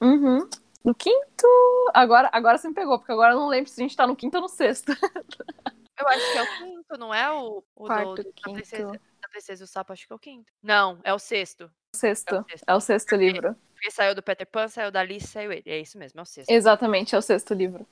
[0.00, 0.48] Uhum.
[0.84, 1.46] No quinto.
[1.94, 4.14] Agora, agora você me pegou, porque agora eu não lembro se a gente tá no
[4.14, 4.92] quinto ou no sexto.
[5.98, 8.52] Eu acho que é o quinto, não é o, o Quarto, do, da, quinto.
[8.52, 10.52] princesa, da Princesa e o Sapo, acho que é o quinto.
[10.62, 11.70] Não, é o sexto.
[11.94, 12.34] Sexto.
[12.34, 12.64] É o sexto.
[12.68, 13.56] É o sexto livro.
[13.74, 15.62] Porque saiu do Peter Pan, saiu da Alice, saiu ele.
[15.66, 16.50] É isso mesmo, é o sexto.
[16.50, 17.86] Exatamente, é o sexto livro.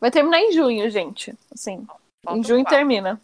[0.00, 1.36] Vai terminar em junho, gente.
[1.52, 1.86] Assim,
[2.28, 2.78] em junho quatro.
[2.78, 3.20] termina.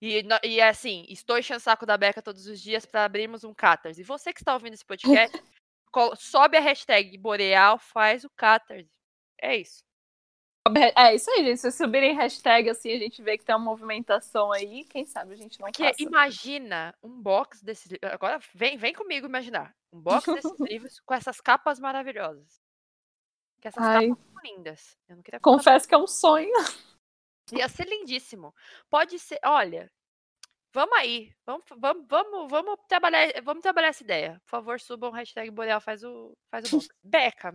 [0.00, 3.42] E, e é assim, estou enchendo o saco da Beca todos os dias para abrirmos
[3.42, 4.00] um Catarse.
[4.00, 5.36] E você que está ouvindo esse podcast,
[6.16, 8.88] sobe a hashtag Boreal, faz o Catarse.
[9.40, 9.82] É isso.
[10.96, 11.60] É isso aí, gente.
[11.60, 14.84] Se subirem hashtag assim, a gente vê que tem uma movimentação aí.
[14.84, 16.02] Quem sabe a gente não Porque faça.
[16.02, 18.12] imagina um box desses livros.
[18.12, 19.74] Agora vem, vem comigo imaginar.
[19.92, 22.60] Um box desses livros com essas capas maravilhosas.
[23.60, 24.08] Que essas Ai.
[24.08, 24.96] capas são lindas.
[25.08, 26.52] Eu não queria contar Confesso que é um sonho.
[27.52, 28.54] Ia ser lindíssimo.
[28.90, 29.90] Pode ser, olha,
[30.72, 34.40] vamos aí, vamos, vamos, vamos, vamos trabalhar, vamos trabalhar essa ideia.
[34.44, 36.88] Por favor, subam hashtag Boreal faz o, faz o box.
[37.02, 37.54] Beca,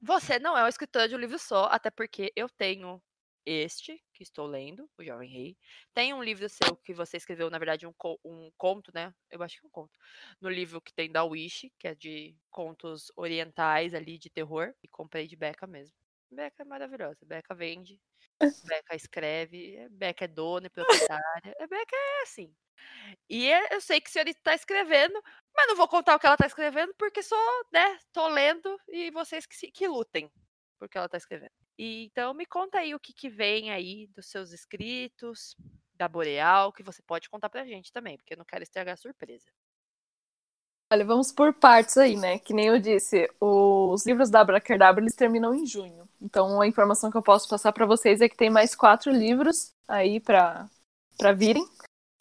[0.00, 3.02] você não é uma escritora de um livro só, até porque eu tenho
[3.46, 5.56] este que estou lendo, O Jovem Rei.
[5.94, 9.14] Tem um livro seu que você escreveu, na verdade, um, co- um conto, né?
[9.30, 9.98] Eu acho que é um conto.
[10.40, 14.74] No livro que tem da Wish, que é de contos orientais ali, de terror.
[14.82, 15.96] E comprei de Beca mesmo.
[16.30, 17.24] Beca é maravilhosa.
[17.24, 18.00] Beca vende.
[18.62, 19.88] Beca escreve.
[19.90, 21.54] Beca é dona e proprietária.
[21.68, 22.54] Beca é assim.
[23.28, 25.20] E é- eu sei que a senhorita está escrevendo,
[25.54, 27.36] mas não vou contar o que ela está escrevendo, porque só,
[27.72, 30.30] né, tô lendo e vocês que, se- que lutem
[30.78, 31.50] porque ela está escrevendo.
[31.76, 35.56] E, então me conta aí o que, que vem aí dos seus escritos,
[35.94, 38.96] da Boreal, que você pode contar pra gente também, porque eu não quero estragar a
[38.96, 39.46] surpresa.
[40.90, 42.38] Olha, vamos por partes aí, né?
[42.38, 46.08] Que nem eu disse, os livros da Abracadabra eles terminam em junho.
[46.20, 49.74] Então a informação que eu posso passar pra vocês é que tem mais quatro livros
[49.86, 50.66] aí pra
[51.36, 51.66] virem.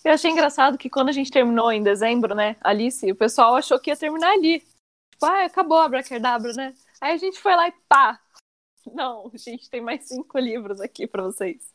[0.03, 3.79] Eu achei engraçado que quando a gente terminou em dezembro, né, Alice, o pessoal achou
[3.79, 4.59] que ia terminar ali.
[5.11, 6.73] Tipo, ah, acabou a Abracadabra, né?
[7.01, 8.21] Aí a gente foi lá e pá!
[8.93, 11.73] Não, a gente tem mais cinco livros aqui pra vocês.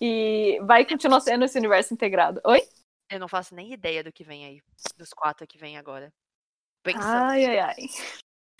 [0.00, 2.40] E vai continuar sendo esse universo integrado.
[2.44, 2.60] Oi?
[3.10, 4.62] Eu não faço nem ideia do que vem aí,
[4.96, 6.12] dos quatro que vem agora.
[6.82, 7.04] Pensando.
[7.04, 7.76] Ai, ai, ai.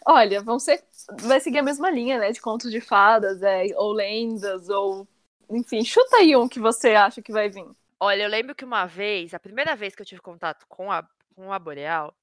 [0.06, 0.84] Olha, vão ser.
[1.20, 2.32] Vai seguir a mesma linha, né?
[2.32, 5.08] De contos de fadas, é, ou lendas, ou.
[5.50, 7.66] Enfim, chuta aí um que você acha que vai vir.
[8.02, 11.08] Olha, eu lembro que uma vez, a primeira vez que eu tive contato com a,
[11.34, 12.14] com a Boreal,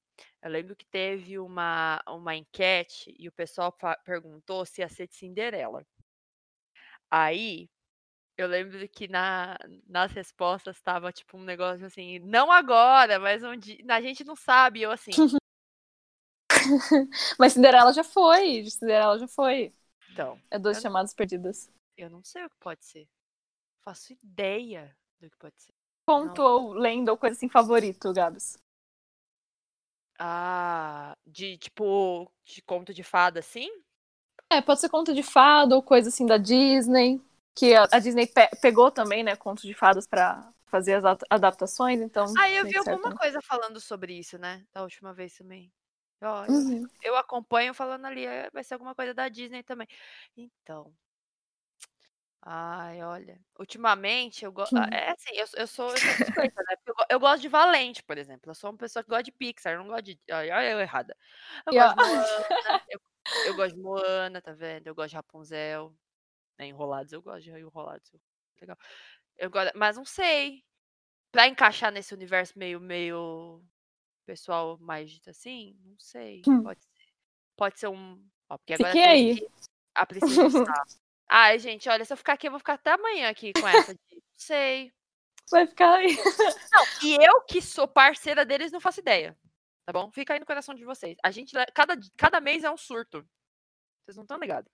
[0.42, 5.14] eu lembro que teve uma, uma enquete e o pessoal perguntou se ia ser de
[5.16, 5.84] Cinderela.
[7.10, 7.68] Aí,
[8.38, 9.56] eu lembro que na,
[9.88, 14.82] nas respostas estava tipo um negócio assim, não agora, mas dia, a gente não sabe.
[14.82, 15.24] Eu assim,
[17.38, 18.62] Mas Cinderela já foi.
[18.62, 19.72] de Cinderela já foi.
[20.10, 21.70] então, É dois Eu- chamados perdidas.
[21.96, 23.08] eu não sei o que pode ser.
[23.82, 25.74] Faço ideia do que pode ser.
[26.06, 28.58] Conto ou lenda ou coisa assim favorito, Gabs.
[30.18, 33.68] Ah, de tipo, de conto de fada, assim?
[34.48, 37.20] É, pode ser conto de fada ou coisa assim da Disney.
[37.54, 42.00] Que a, a Disney pe- pegou também, né, contos de fadas pra fazer as adaptações,
[42.00, 42.38] então.
[42.38, 44.64] Ah, eu vi que alguma certo, coisa falando sobre isso, né?
[44.72, 45.72] Da última vez também.
[46.22, 46.52] Ó, né?
[46.68, 46.90] eu, Uhum.
[47.02, 49.88] eu acompanho falando ali, eh, vai ser alguma coisa da Disney também.
[50.36, 50.94] Então.
[52.42, 53.38] Ai, olha.
[53.58, 54.74] Ultimamente, eu gosto.
[54.74, 54.84] Hum.
[54.92, 56.74] É assim, eu, eu sou, eu sou suspeita, né?
[56.86, 58.50] Eu, eu gosto de Valente, por exemplo.
[58.50, 60.18] Eu sou uma pessoa que gosta de Pixar, eu não gosto de.
[60.30, 61.14] Olha, eu errada.
[61.66, 63.00] Eu E, ó, gosto de Moana, eu,
[63.46, 64.86] eu gosto de Moana, tá vendo?
[64.86, 65.94] Eu gosto de Rapunzel.
[66.58, 66.66] Né?
[66.66, 68.10] Enrolados, eu gosto de Enrolados.
[68.60, 68.76] Legal.
[69.36, 70.64] Eu gosto, mas não sei.
[71.30, 73.62] Pra encaixar nesse universo meio, meio
[74.26, 76.42] pessoal mais assim, não sei.
[76.48, 76.62] Hum.
[76.62, 77.08] Pode ser.
[77.56, 78.26] Pode ser um.
[78.48, 79.34] Ó, porque agora Fiquei aí.
[79.34, 79.50] teve
[79.94, 80.06] a
[80.50, 81.09] Sapo.
[81.32, 83.92] Ai, gente, olha, se eu ficar aqui, eu vou ficar até amanhã aqui com essa.
[83.92, 84.92] Não sei.
[85.48, 86.16] Vai ficar aí.
[86.72, 89.36] Não, e eu que sou parceira deles, não faço ideia.
[89.86, 90.10] Tá bom?
[90.10, 91.16] Fica aí no coração de vocês.
[91.22, 91.52] A gente.
[91.72, 93.24] Cada, cada mês é um surto.
[94.04, 94.70] Vocês não estão ligados.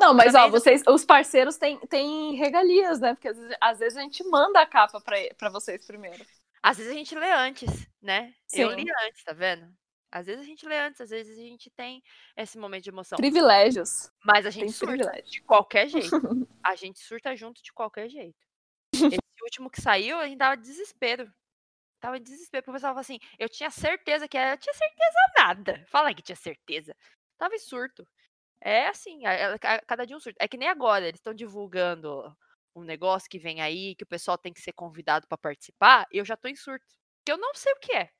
[0.00, 3.14] Não, mas ó, Também- vocês, os parceiros têm, têm regalias, né?
[3.14, 6.24] Porque às vezes, às vezes a gente manda a capa pra, pra vocês primeiro.
[6.62, 7.68] Às vezes a gente lê antes,
[8.02, 8.32] né?
[8.52, 8.76] Eu Sim.
[8.76, 9.68] li antes, tá vendo?
[10.10, 12.02] Às vezes a gente lê antes, às vezes a gente tem
[12.36, 13.16] esse momento de emoção.
[13.16, 14.10] Privilégios.
[14.24, 15.30] Mas a Tem gente surta privilégio.
[15.30, 16.48] de qualquer jeito.
[16.62, 18.38] A gente surta junto de qualquer jeito.
[18.94, 21.30] Esse último que saiu, a gente dava desespero.
[22.00, 24.72] Tava em desespero, porque o pessoal falava assim, eu tinha certeza que era, eu tinha
[24.74, 25.84] certeza nada.
[25.88, 26.94] Fala que tinha certeza.
[27.36, 28.06] Tava em surto.
[28.60, 30.36] É assim, a- a- ca- cada dia um surto.
[30.40, 32.34] É que nem agora, eles estão divulgando
[32.74, 36.24] um negócio que vem aí, que o pessoal tem que ser convidado pra participar, eu
[36.24, 36.86] já tô em surto.
[37.26, 38.10] Que eu não sei o que é.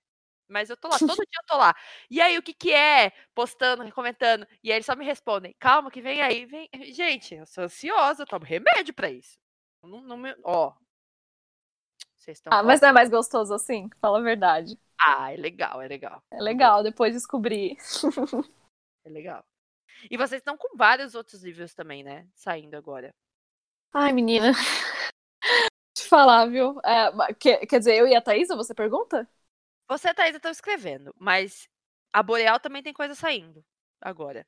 [0.48, 1.74] Mas eu tô lá, todo dia eu tô lá.
[2.10, 3.10] E aí, o que que é?
[3.34, 4.46] Postando, comentando.
[4.62, 6.68] E aí eles só me respondem, calma que vem aí, vem.
[6.94, 9.38] Gente, eu sou ansiosa, eu tomo remédio pra isso.
[9.82, 10.34] Não, não me...
[10.44, 10.72] Ó.
[12.16, 12.52] Vocês estão.
[12.52, 13.88] Ah, mas não é mais gostoso assim?
[14.00, 14.78] Fala a verdade.
[15.00, 16.22] Ah, é legal, é legal.
[16.30, 17.76] É legal, depois descobrir.
[19.04, 19.44] É legal.
[20.10, 22.26] E vocês estão com vários outros livros também, né?
[22.34, 23.14] Saindo agora.
[23.92, 24.52] Ai, menina.
[25.94, 26.78] Te falar, viu?
[26.84, 29.28] É, ma- que- quer dizer, eu e a Thaisa, você pergunta?
[29.88, 31.68] Você, Thaís, estão escrevendo, mas
[32.12, 33.64] a Boreal também tem coisa saindo
[34.00, 34.46] agora.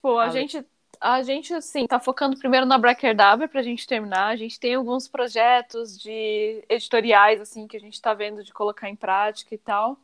[0.00, 0.32] Pô, a Ale.
[0.32, 0.66] gente,
[1.00, 4.28] a gente, assim, tá focando primeiro na Bracherdabra pra gente terminar.
[4.28, 8.88] A gente tem alguns projetos de editoriais, assim, que a gente tá vendo de colocar
[8.88, 9.98] em prática e tal.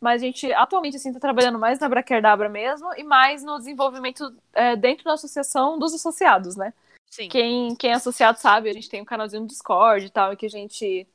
[0.00, 4.34] Mas a gente, atualmente, assim, tá trabalhando mais na Bracherdabra mesmo e mais no desenvolvimento
[4.52, 6.74] é, dentro da associação dos associados, né?
[7.08, 7.28] Sim.
[7.28, 10.36] Quem, quem é associado sabe, a gente tem um canalzinho no Discord e tal, em
[10.36, 11.06] que a gente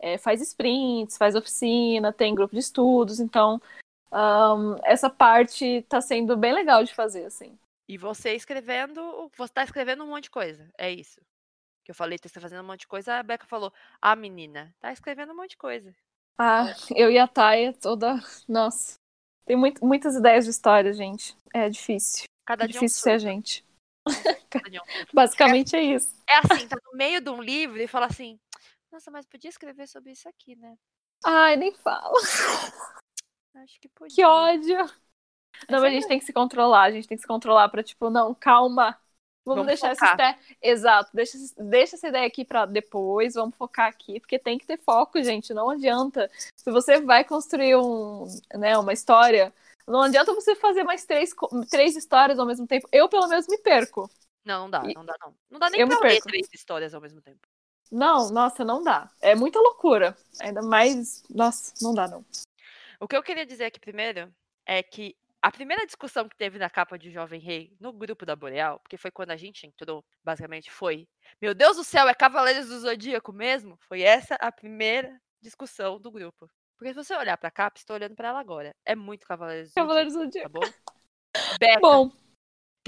[0.00, 3.60] é, faz sprints, faz oficina, tem grupo de estudos, então
[4.10, 7.58] ahn, essa parte tá sendo bem legal de fazer, assim.
[7.88, 10.68] E você escrevendo, você tá escrevendo um monte de coisa.
[10.76, 11.20] É isso.
[11.84, 13.14] Que eu falei, tá fazendo um monte de coisa.
[13.14, 15.94] A Beca falou, ah, menina, tá escrevendo um monte de coisa.
[16.38, 18.20] Ah, eu e a Taia toda.
[18.46, 18.96] Nossa.
[19.46, 21.34] Tem muito, muitas ideias de história, gente.
[21.54, 22.26] É difícil.
[22.46, 23.64] Cada É dia um difícil ser a gente.
[24.06, 24.38] um surto.
[25.14, 26.14] Basicamente é isso.
[26.28, 28.38] É assim, tá no meio de um livro e fala assim,
[28.90, 30.76] nossa, mas podia escrever sobre isso aqui, né?
[31.24, 32.12] Ai, nem fala.
[33.54, 34.14] Acho que podia.
[34.14, 34.76] Que ódio.
[35.68, 36.82] Não, Essa mas a é gente tem que se controlar.
[36.84, 38.98] A gente tem que se controlar pra, tipo, não, calma.
[39.44, 40.38] Vamos, Vamos deixar essa ideia.
[40.60, 44.78] Exato, deixa, deixa essa ideia aqui pra depois, vamos focar aqui, porque tem que ter
[44.78, 45.54] foco, gente.
[45.54, 46.30] Não adianta.
[46.54, 49.52] Se você vai construir um, né, uma história,
[49.86, 51.30] não adianta você fazer mais três,
[51.70, 52.86] três histórias ao mesmo tempo.
[52.92, 54.10] Eu, pelo menos, me perco.
[54.44, 55.34] Não, não dá, E- não dá não.
[55.50, 57.48] Não dá nem eu pra ler três histórias ao mesmo tempo.
[57.90, 59.10] Não, nossa, não dá.
[59.20, 60.16] É muita loucura.
[60.40, 61.22] Ainda mais.
[61.30, 62.24] Nossa, não dá, não.
[63.00, 64.32] O que eu queria dizer aqui primeiro
[64.66, 68.34] é que a primeira discussão que teve na capa de Jovem Rei no grupo da
[68.34, 71.08] Boreal, porque foi quando a gente entrou, basicamente foi:
[71.40, 73.78] Meu Deus do céu, é Cavaleiros do Zodíaco mesmo?
[73.88, 76.50] Foi essa a primeira discussão do grupo.
[76.76, 78.74] Porque se você olhar pra capa, estou olhando pra ela agora.
[78.84, 80.82] É muito Cavaleiros do Cavaleiros Zodíaco, do tá Zodíaco.
[80.82, 81.56] bom?
[81.58, 82.10] Beca, Bom,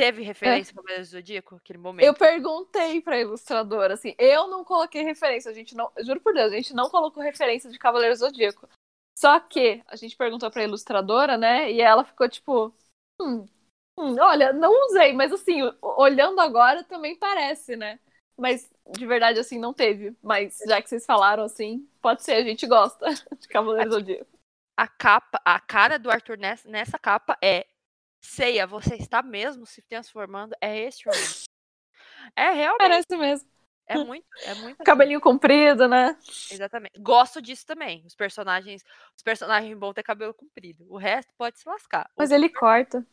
[0.01, 2.07] teve referência ao Cavaleiros do Zodíaco aquele momento?
[2.07, 5.93] eu perguntei pra ilustradora, assim, eu não coloquei referência, a gente não.
[5.99, 8.69] Juro por Deus, a gente não colocou referência de Cavaleiros do Zodíaco.
[9.19, 11.71] Só que a gente perguntou pra ilustradora, né?
[11.71, 12.75] E ela ficou tipo.
[13.21, 13.47] Hum,
[13.99, 18.01] hum, olha, não usei, mas assim, olhando agora também parece, né?
[18.39, 20.17] Mas de verdade, assim, não teve.
[20.23, 23.07] Mas já que vocês falaram assim, pode ser, a gente gosta
[23.39, 24.39] de Cavaleiros do Zodíaco.
[24.75, 27.67] A capa, a cara do Arthur nessa, nessa capa é
[28.21, 30.55] Ceia, você está mesmo se transformando?
[30.61, 31.51] É esse o momento.
[32.37, 33.51] É realmente, Parece mesmo.
[33.87, 34.85] é muito, é muito assim.
[34.85, 36.17] Cabelinho comprido, né?
[36.51, 36.99] Exatamente.
[37.01, 38.05] Gosto disso também.
[38.07, 38.83] Os personagens,
[39.17, 40.85] os personagens bons têm cabelo comprido.
[40.89, 42.11] O resto pode se lascar.
[42.17, 43.07] Mas Os- ele corta.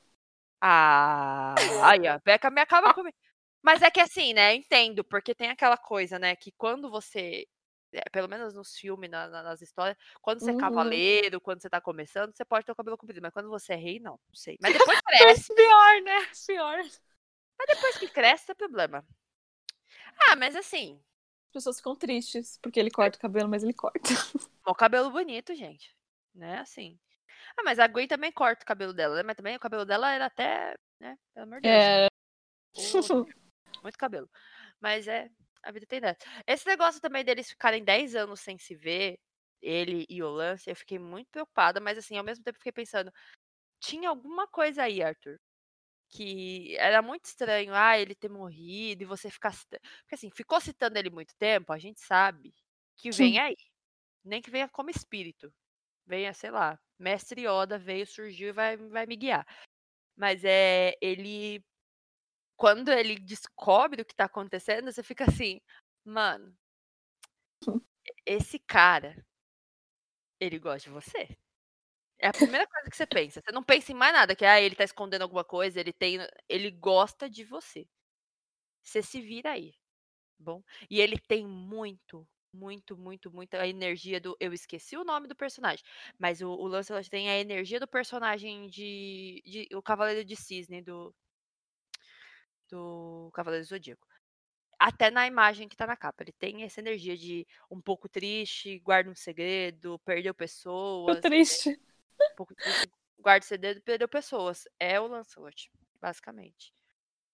[0.60, 3.16] Ah, aí, ó, Beca me acaba comigo.
[3.62, 4.54] Mas é que assim, né?
[4.54, 6.36] eu Entendo, porque tem aquela coisa, né?
[6.36, 7.46] Que quando você,
[8.12, 10.60] pelo menos nos filmes, na- na- nas histórias, quando você é Uhum.
[10.60, 13.76] cavaleiro, quando você tá começando, você pode ter o cabelo comprido, mas quando você é
[13.76, 14.14] rei, não.
[14.28, 14.58] Não sei.
[14.62, 15.00] Mas depois
[15.48, 15.54] cresce.
[15.56, 16.18] Pior, né?
[16.48, 16.78] Pior.
[17.58, 19.06] mas depois que cresce, é problema.
[20.30, 21.02] Ah, mas assim,
[21.48, 24.00] As pessoas ficam tristes porque ele corta o cabelo, mas ele corta.
[24.66, 25.96] o cabelo bonito, gente.
[26.36, 26.60] Né?
[26.60, 27.00] Assim.
[27.58, 29.24] Ah, mas a Gwen também corta o cabelo dela, né?
[29.24, 31.18] Mas também o cabelo dela era até, né?
[31.34, 31.84] Pelo amor de Deus.
[31.84, 32.08] É.
[33.14, 33.26] Ô,
[33.82, 34.30] muito cabelo.
[34.80, 35.32] Mas é,
[35.64, 36.20] a vida tem dessa.
[36.46, 39.20] Esse negócio também deles ficarem 10 anos sem se ver,
[39.62, 43.12] ele e o Lance, eu fiquei muito preocupada, mas assim, ao mesmo tempo fiquei pensando,
[43.80, 45.40] tinha alguma coisa aí, Arthur,
[46.10, 49.82] que era muito estranho, ah, ele ter morrido e você ficar citando.
[50.02, 52.54] Porque assim, ficou citando ele muito tempo, a gente sabe
[52.98, 53.56] que vem aí.
[54.24, 55.54] Nem que venha como espírito.
[56.06, 59.46] Venha, sei lá, mestre Yoda veio, surgiu e vai, vai me guiar.
[60.16, 61.64] Mas é, ele
[62.58, 65.62] quando ele descobre o que tá acontecendo, você fica assim,
[66.04, 66.58] mano,
[68.26, 69.16] esse cara,
[70.40, 71.38] ele gosta de você.
[72.20, 73.42] É a primeira coisa que você pensa.
[73.42, 76.20] Você não pensa em mais nada, que ah, ele tá escondendo alguma coisa, ele tem,
[76.50, 77.88] ele gosta de você.
[78.84, 79.74] Você se vira aí,
[80.40, 80.64] bom?
[80.90, 85.86] E ele tem muito, muito, muito, muita energia do, eu esqueci o nome do personagem,
[86.18, 90.82] mas o, o Lancelot tem a energia do personagem de, de o Cavaleiro de Cisne
[90.82, 91.14] do
[92.70, 94.08] do Cavaleiro do Zodíaco.
[94.80, 96.24] até na imagem que tá na capa.
[96.24, 101.20] Ele tem essa energia de um pouco triste, guarda um segredo, perdeu pessoas.
[101.22, 101.80] Triste.
[102.32, 104.68] Um pouco triste, guarda um segredo, perdeu pessoas.
[104.80, 106.74] É o Lancelot, basicamente.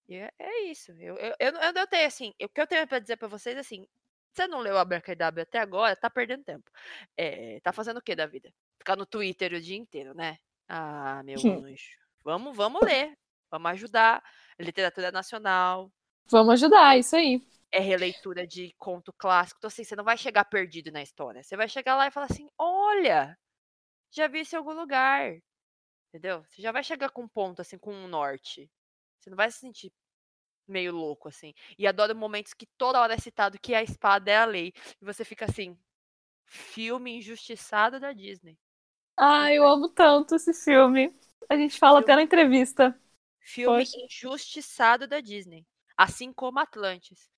[0.08, 0.92] E é, é isso.
[0.94, 3.88] Eu, eu, eu, eu, tenho assim, o que eu tenho pra dizer pra vocês assim.
[4.34, 6.72] Você não leu a Abracadabra até agora, tá perdendo tempo.
[7.16, 8.52] É, tá fazendo o que da vida?
[8.80, 10.40] Ficar no Twitter o dia inteiro, né?
[10.68, 11.66] Ah, meu Hum.
[11.66, 12.00] anjo.
[12.24, 13.16] Vamos, vamos ler.
[13.52, 14.24] Vamos ajudar.
[14.60, 15.92] Literatura nacional,
[16.30, 17.42] Vamos ajudar, isso aí.
[17.72, 19.58] é releitura de conto clássico.
[19.60, 21.44] Então, assim, você não vai chegar perdido na história.
[21.44, 23.38] Você vai chegar lá e falar assim: olha,
[24.12, 25.34] já vi isso em algum lugar.
[26.10, 26.44] Entendeu?
[26.50, 28.70] Você já vai chegar com um ponto, assim, com um norte.
[29.20, 29.92] Você não vai se sentir
[30.68, 31.54] meio louco, assim.
[31.80, 34.74] E adoro momentos que toda hora é citado que a espada é a lei.
[35.02, 35.78] E você fica assim:
[36.46, 38.58] filme injustiçado da Disney.
[39.18, 41.16] Ah, eu amo tanto esse filme.
[41.50, 42.96] A gente fala até na entrevista.
[43.44, 43.98] Filme Poxa.
[44.00, 45.68] injustiçado da Disney.
[45.98, 47.30] Assim como Atlantis.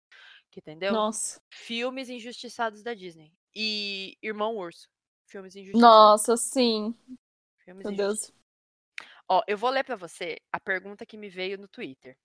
[0.52, 0.94] Que, entendeu?
[0.94, 1.42] Nossa.
[1.50, 3.34] Filmes injustiçados da Disney.
[3.54, 4.88] E Irmão Urso.
[5.26, 5.82] Filmes injustiçados.
[5.82, 6.96] Nossa, sim.
[7.64, 7.96] Filmes Meu.
[7.96, 8.32] Deus.
[9.28, 12.16] Ó, eu vou ler pra você a pergunta que me veio no Twitter.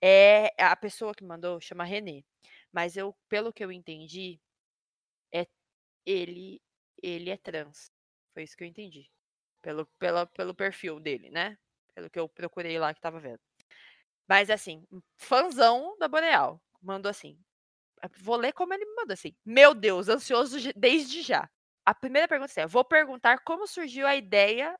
[0.00, 2.24] É a pessoa que mandou chama Renê,
[2.72, 4.40] mas eu, pelo que eu entendi,
[5.34, 5.46] é
[6.06, 6.62] ele
[7.02, 7.90] ele é trans.
[8.32, 9.10] Foi isso que eu entendi.
[9.60, 11.58] Pelo pela, pelo perfil dele, né?
[11.94, 13.40] Pelo que eu procurei lá que tava vendo.
[14.28, 14.86] Mas assim,
[15.18, 17.38] fãzão da Boreal mandou assim.
[18.18, 19.34] Vou ler como ele me mandou assim.
[19.44, 21.48] Meu Deus, ansioso de- desde já.
[21.84, 24.74] A primeira pergunta é: vou perguntar como surgiu a ideia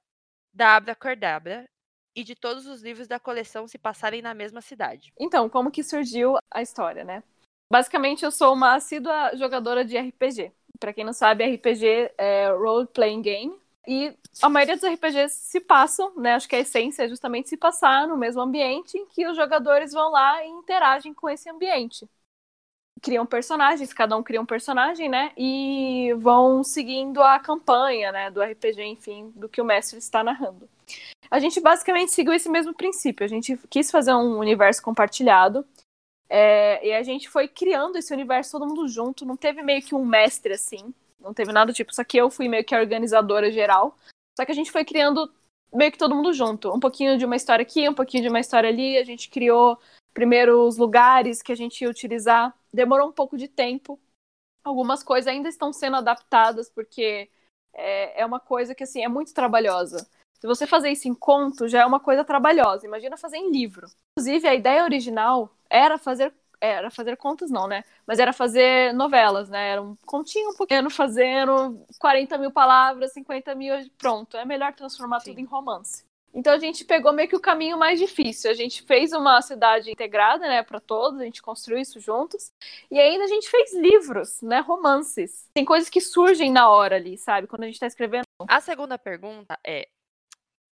[0.53, 1.69] da Abracadabra
[2.15, 5.13] e de todos os livros da coleção se passarem na mesma cidade.
[5.19, 7.23] Então, como que surgiu a história, né?
[7.71, 10.53] Basicamente, eu sou uma assídua jogadora de RPG.
[10.79, 13.61] Pra quem não sabe, RPG é role playing game.
[13.91, 16.35] E a maioria dos RPGs se passam, né?
[16.35, 19.93] Acho que a essência é justamente se passar no mesmo ambiente em que os jogadores
[19.93, 22.09] vão lá e interagem com esse ambiente.
[23.03, 25.33] Criam personagens, cada um cria um personagem, né?
[25.37, 28.31] E vão seguindo a campanha, né?
[28.31, 30.69] Do RPG, enfim, do que o mestre está narrando.
[31.29, 33.25] A gente basicamente seguiu esse mesmo princípio.
[33.25, 35.67] A gente quis fazer um universo compartilhado.
[36.29, 39.27] É, e a gente foi criando esse universo todo mundo junto.
[39.27, 40.95] Não teve meio que um mestre assim.
[41.21, 41.95] Não teve nada do tipo.
[41.95, 43.97] Só que eu fui meio que a organizadora geral.
[44.39, 45.31] Só que a gente foi criando
[45.73, 46.73] meio que todo mundo junto.
[46.73, 48.97] Um pouquinho de uma história aqui, um pouquinho de uma história ali.
[48.97, 49.79] A gente criou
[50.13, 52.55] primeiro os lugares que a gente ia utilizar.
[52.73, 53.99] Demorou um pouco de tempo.
[54.65, 57.31] Algumas coisas ainda estão sendo adaptadas, porque
[57.73, 60.07] é, é uma coisa que assim é muito trabalhosa.
[60.41, 62.87] Se você fazer isso em conto, já é uma coisa trabalhosa.
[62.87, 63.87] Imagina fazer em livro.
[64.13, 66.33] Inclusive, a ideia original era fazer.
[66.61, 67.85] Era fazer contos, não, né?
[68.07, 69.71] Mas era fazer novelas, né?
[69.71, 74.37] Era um continho um pequeno fazendo 40 mil palavras, 50 mil, pronto.
[74.37, 75.31] É melhor transformar Sim.
[75.31, 76.05] tudo em romance.
[76.33, 78.51] Então a gente pegou meio que o caminho mais difícil.
[78.51, 82.53] A gente fez uma cidade integrada, né, para todos, a gente construiu isso juntos.
[82.91, 85.49] E ainda a gente fez livros, né, romances.
[85.53, 87.47] Tem coisas que surgem na hora ali, sabe?
[87.47, 88.25] Quando a gente tá escrevendo.
[88.47, 89.89] A segunda pergunta é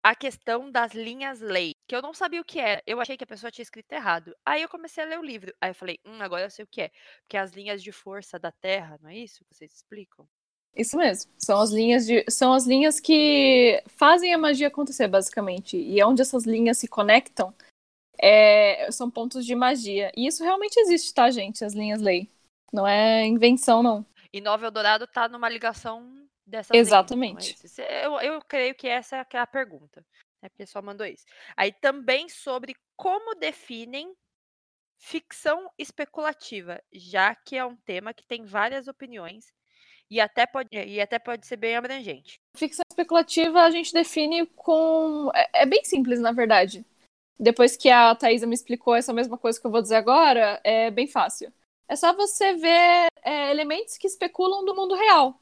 [0.09, 2.83] a questão das linhas lei, que eu não sabia o que era.
[2.87, 4.35] Eu achei que a pessoa tinha escrito errado.
[4.43, 5.53] Aí eu comecei a ler o livro.
[5.61, 6.91] Aí eu falei, hum, agora eu sei o que é.
[7.21, 10.27] Porque as linhas de força da Terra, não é isso que vocês explicam?
[10.75, 11.31] Isso mesmo.
[11.37, 15.77] São as linhas de, são as linhas que fazem a magia acontecer, basicamente.
[15.77, 17.55] E onde essas linhas se conectam
[18.19, 20.11] é, são pontos de magia.
[20.17, 21.63] E isso realmente existe, tá, gente?
[21.63, 22.31] As linhas lei.
[22.73, 24.07] Não é invenção, não.
[24.33, 27.57] E Nova Eldorado tá numa ligação linhas, Exatamente.
[27.79, 30.05] é Eu, eu creio que essa é é a pergunta.
[30.43, 30.49] Né?
[30.49, 31.25] Porque só mandou isso.
[31.57, 34.15] Aí também sobre como definem
[34.99, 39.47] ficção especulativa, já que é um tema que tem várias opiniões
[40.11, 42.41] e até pode, e até pode ser bem abrangente.
[42.57, 45.31] Ficção especulativa a gente define com.
[45.35, 46.85] É, é bem simples, na verdade.
[47.39, 50.91] Depois que a Thaisa me explicou essa mesma coisa que eu vou dizer agora, é
[50.91, 51.53] bem fácil.
[51.87, 55.41] É só você ver é, elementos que especulam do mundo real.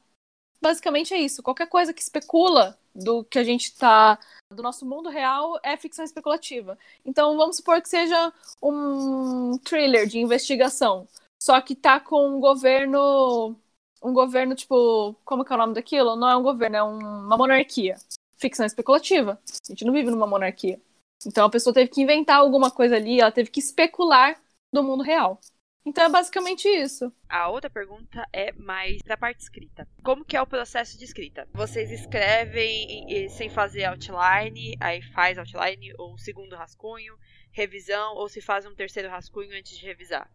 [0.61, 1.43] Basicamente é isso.
[1.43, 4.17] Qualquer coisa que especula do que a gente tá.
[4.51, 6.77] do nosso mundo real é ficção especulativa.
[7.05, 11.07] Então vamos supor que seja um thriller de investigação.
[11.41, 13.55] Só que tá com um governo.
[14.03, 15.15] Um governo, tipo.
[15.25, 16.15] Como que é o nome daquilo?
[16.15, 17.95] Não é um governo, é um- uma monarquia.
[18.37, 19.39] Ficção especulativa.
[19.49, 20.79] A gente não vive numa monarquia.
[21.25, 24.39] Então a pessoa teve que inventar alguma coisa ali, ela teve que especular
[24.73, 25.39] do mundo real.
[25.87, 27.13] Então é basicamente isso.
[27.29, 29.87] A outra pergunta é mais da parte escrita.
[30.03, 31.47] Como que é o processo de escrita?
[31.53, 37.15] Vocês escrevem e- e sem fazer outline, aí faz outline ou um segundo rascunho,
[37.53, 40.29] revisão, ou se faz um terceiro rascunho antes de revisar.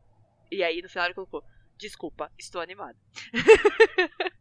[0.50, 1.44] E aí no final ele colocou,
[1.76, 2.96] desculpa, estou animado.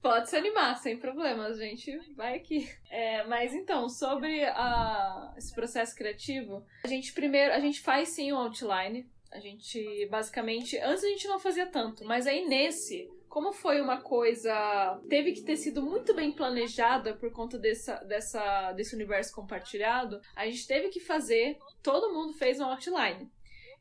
[0.00, 1.96] Pode se animar, sem problemas, gente.
[2.16, 2.68] Vai aqui.
[2.90, 8.32] É, mas então, sobre a- esse processo criativo, a gente primeiro, a gente faz sim
[8.32, 9.10] um outline.
[9.32, 13.98] A gente, basicamente, antes a gente não fazia tanto, mas aí nesse, como foi uma
[13.98, 15.00] coisa.
[15.08, 20.44] teve que ter sido muito bem planejada por conta dessa, dessa, desse universo compartilhado, a
[20.44, 21.56] gente teve que fazer.
[21.82, 23.30] Todo mundo fez um outline.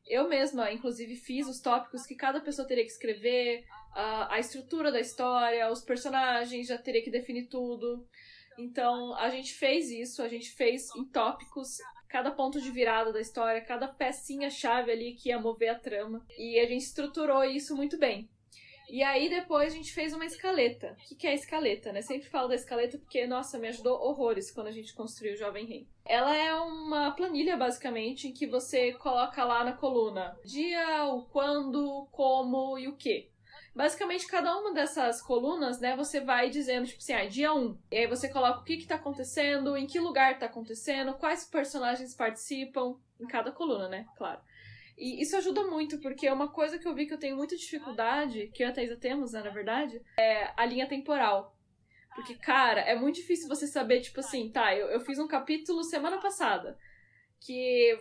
[0.07, 4.89] Eu mesma, inclusive, fiz os tópicos que cada pessoa teria que escrever, a, a estrutura
[4.89, 8.07] da história, os personagens, já teria que definir tudo.
[8.57, 11.77] Então, a gente fez isso, a gente fez em tópicos
[12.11, 16.25] cada ponto de virada da história, cada pecinha-chave ali que ia mover a trama.
[16.37, 18.29] E a gente estruturou isso muito bem.
[18.89, 20.97] E aí depois a gente fez uma escaleta.
[21.09, 22.01] O que é a escaleta, né?
[22.01, 25.65] Sempre falo da escaleta porque, nossa, me ajudou horrores quando a gente construiu o Jovem
[25.65, 25.87] Rei.
[26.05, 32.09] Ela é uma planilha, basicamente, em que você coloca lá na coluna dia, o quando,
[32.11, 33.30] como e o que.
[33.73, 37.77] Basicamente, cada uma dessas colunas, né, você vai dizendo, tipo assim, ah, dia 1.
[37.89, 41.45] E aí você coloca o que que tá acontecendo, em que lugar tá acontecendo, quais
[41.45, 44.41] personagens participam, em cada coluna, né, claro.
[44.97, 48.51] E isso ajuda muito, porque uma coisa que eu vi que eu tenho muita dificuldade,
[48.53, 51.55] que eu e a Thaisa temos, né, na verdade, é a linha temporal.
[52.13, 55.81] Porque, cara, é muito difícil você saber, tipo assim, tá, eu, eu fiz um capítulo
[55.83, 56.77] semana passada,
[57.39, 57.97] que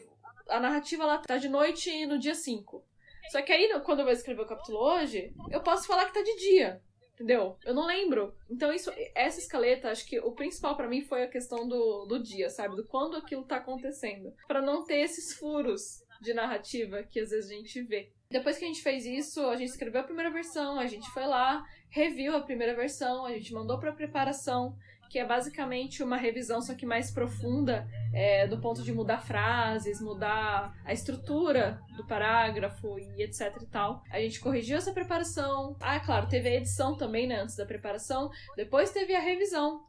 [0.49, 2.85] a narrativa lá tá de noite no dia 5.
[3.31, 6.23] Só que aí, quando eu vou escrever o capítulo hoje, eu posso falar que tá
[6.23, 6.81] de dia.
[7.15, 7.57] Entendeu?
[7.65, 8.35] Eu não lembro.
[8.51, 12.23] Então, isso, essa escaleta, acho que o principal para mim foi a questão do, do
[12.23, 12.75] dia, sabe?
[12.75, 14.33] Do quando aquilo tá acontecendo.
[14.49, 18.11] para não ter esses furos de narrativa que às vezes a gente vê.
[18.31, 21.27] Depois que a gente fez isso, a gente escreveu a primeira versão, a gente foi
[21.27, 24.77] lá, reviu a primeira versão, a gente mandou para preparação
[25.11, 27.85] que é basicamente uma revisão, só que mais profunda,
[28.15, 34.05] é, do ponto de mudar frases, mudar a estrutura do parágrafo e etc e tal.
[34.09, 35.77] A gente corrigiu essa preparação.
[35.81, 38.31] Ah, claro, teve a edição também, né, antes da preparação.
[38.57, 39.81] Depois teve a revisão.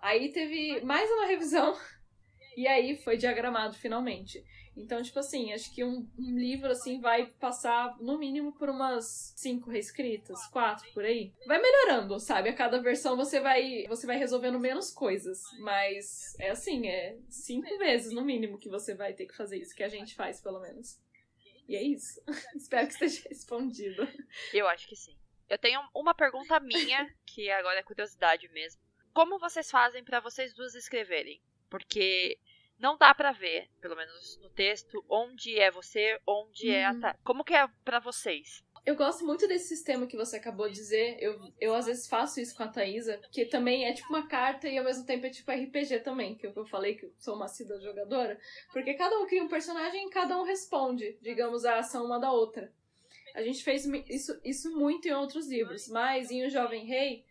[0.00, 1.76] Aí teve mais uma revisão.
[2.56, 4.44] E aí foi diagramado finalmente.
[4.76, 9.34] Então, tipo assim, acho que um, um, livro assim vai passar no mínimo por umas
[9.36, 11.32] cinco reescritas, quatro por aí.
[11.46, 12.48] Vai melhorando, sabe?
[12.48, 17.76] A cada versão você vai você vai resolvendo menos coisas, mas é assim, é cinco
[17.78, 20.60] vezes no mínimo que você vai ter que fazer isso, que a gente faz pelo
[20.60, 20.98] menos.
[21.68, 22.20] E é isso.
[22.56, 24.08] Espero que esteja respondido.
[24.52, 25.16] Eu acho que sim.
[25.48, 28.80] Eu tenho uma pergunta minha, que agora é curiosidade mesmo.
[29.12, 31.40] Como vocês fazem para vocês duas escreverem?
[31.68, 32.38] Porque
[32.80, 36.74] não dá para ver, pelo menos no texto, onde é você, onde uhum.
[36.74, 37.12] é a uhum.
[37.22, 38.64] Como que é para vocês?
[38.86, 41.18] Eu gosto muito desse sistema que você acabou de dizer.
[41.20, 44.66] Eu, eu às vezes faço isso com a Thaisa, que também é tipo uma carta
[44.66, 47.46] e ao mesmo tempo é tipo RPG também, que eu falei que eu sou uma
[47.46, 48.38] cida jogadora.
[48.72, 52.32] Porque cada um cria um personagem e cada um responde, digamos, a ação uma da
[52.32, 52.72] outra.
[53.34, 57.24] A gente fez isso, isso muito em outros livros, mas em O Jovem Rei,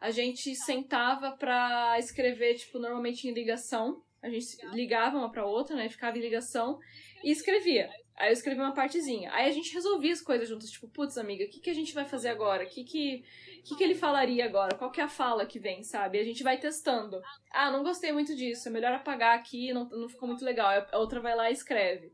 [0.00, 5.76] a gente sentava pra escrever, tipo, normalmente em ligação a gente ligava uma pra outra,
[5.76, 5.88] né?
[5.88, 6.78] Ficava em ligação
[7.22, 7.90] e escrevia.
[8.16, 9.30] Aí eu escrevi uma partezinha.
[9.32, 11.92] Aí a gente resolvia as coisas juntas, tipo, putz, amiga, o que, que a gente
[11.92, 12.64] vai fazer agora?
[12.64, 13.24] O que, que,
[13.62, 14.74] que, que ele falaria agora?
[14.74, 16.16] Qual que é a fala que vem, sabe?
[16.16, 17.20] E a gente vai testando.
[17.50, 20.86] Ah, não gostei muito disso, é melhor apagar aqui, não, não ficou muito legal.
[20.90, 22.10] A outra vai lá e escreve.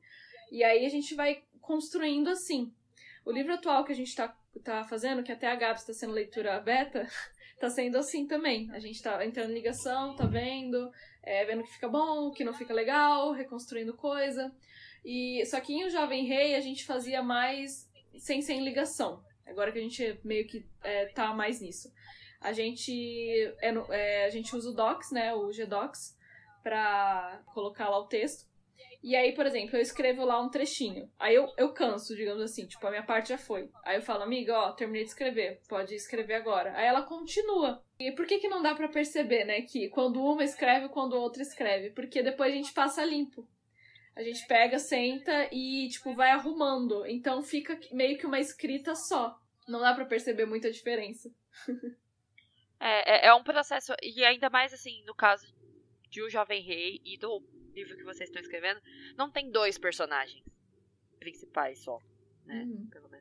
[0.51, 2.73] E aí a gente vai construindo assim.
[3.25, 6.13] O livro atual que a gente tá, tá fazendo, que até a Gabs está sendo
[6.13, 7.07] leitura beta,
[7.61, 8.69] tá sendo assim também.
[8.73, 10.91] A gente tá entrando em ligação, tá vendo,
[11.23, 14.53] é, vendo que fica bom, que não fica legal, reconstruindo coisa.
[15.05, 19.23] E só que em O Jovem Rei a gente fazia mais sem sem ligação.
[19.47, 21.93] Agora que a gente meio que é, tá mais nisso.
[22.41, 22.93] A gente
[23.61, 26.17] é, é, a gente usa o Docs, né, o Gdocs,
[26.63, 28.51] para colocar lá o texto.
[29.03, 31.11] E aí, por exemplo, eu escrevo lá um trechinho.
[31.19, 33.69] Aí eu, eu canso, digamos assim, tipo, a minha parte já foi.
[33.85, 36.73] Aí eu falo, amiga, ó, terminei de escrever, pode escrever agora.
[36.77, 37.83] Aí ela continua.
[38.09, 41.19] E por que que não dá para perceber, né, que quando uma escreve, quando a
[41.19, 41.91] outra escreve?
[41.91, 43.49] Porque depois a gente passa limpo.
[44.15, 47.07] A gente pega, senta e, tipo, vai arrumando.
[47.07, 49.39] Então fica meio que uma escrita só.
[49.67, 51.31] Não dá para perceber muita diferença.
[52.79, 55.47] é, é, é um processo, e ainda mais assim, no caso
[56.11, 57.43] de O Jovem Rei e do
[57.75, 58.81] livro que vocês estão escrevendo,
[59.17, 60.45] não tem dois personagens
[61.19, 61.99] principais só,
[62.45, 62.65] né?
[62.65, 62.89] Uhum.
[62.91, 63.12] Pelo.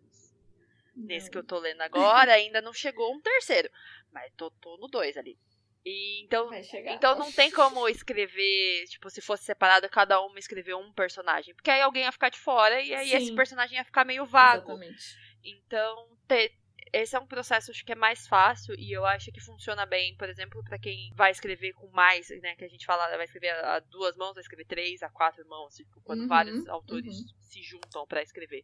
[1.06, 3.70] Nesse que eu tô lendo agora, ainda não chegou um terceiro.
[4.12, 5.38] Mas tô, tô no dois ali.
[5.84, 10.94] E então, então não tem como escrever, tipo, se fosse separado, cada uma escrever um
[10.94, 11.56] personagem.
[11.56, 13.16] Porque aí alguém ia ficar de fora e aí Sim.
[13.16, 14.74] esse personagem ia ficar meio vago.
[14.74, 15.18] Exatamente.
[15.44, 16.54] Então, ter,
[16.94, 20.16] esse é um processo acho que é mais fácil e eu acho que funciona bem,
[20.18, 23.50] por exemplo, para quem vai escrever com mais, né, que a gente fala, vai escrever
[23.50, 27.28] a duas mãos, vai escrever três, a quatro mãos, tipo, quando uhum, vários autores uhum.
[27.40, 28.64] se juntam para escrever.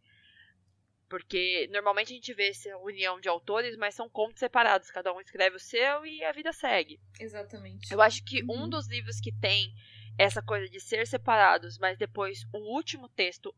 [1.09, 5.21] Porque normalmente a gente vê essa união de autores, mas são contos separados, cada um
[5.21, 6.99] escreve o seu e a vida segue.
[7.19, 7.91] Exatamente.
[7.91, 8.63] Eu acho que uhum.
[8.63, 9.73] um dos livros que tem
[10.17, 13.55] essa coisa de ser separados, mas depois o último texto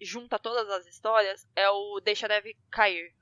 [0.00, 3.14] junta todas as histórias é o Deixa a Neve Cair.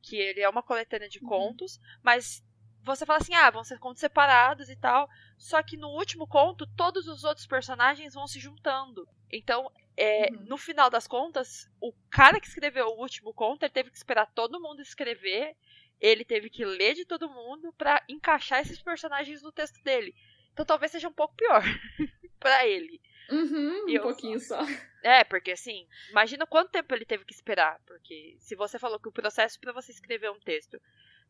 [0.00, 1.28] Que ele é uma coletânea de uhum.
[1.28, 2.42] contos, mas
[2.82, 5.08] você fala assim, ah, vão ser contos separados e tal.
[5.38, 9.06] Só que no último conto, todos os outros personagens vão se juntando.
[9.30, 10.44] Então, é, uhum.
[10.46, 14.26] no final das contas, o cara que escreveu o último conto, ele teve que esperar
[14.32, 15.56] todo mundo escrever.
[16.00, 20.14] Ele teve que ler de todo mundo para encaixar esses personagens no texto dele.
[20.52, 21.62] Então talvez seja um pouco pior
[22.40, 23.00] para ele.
[23.30, 24.60] Uhum, um eu, pouquinho só.
[25.02, 27.80] É, porque assim, imagina quanto tempo ele teve que esperar.
[27.86, 30.80] Porque se você falou que o processo para você escrever um texto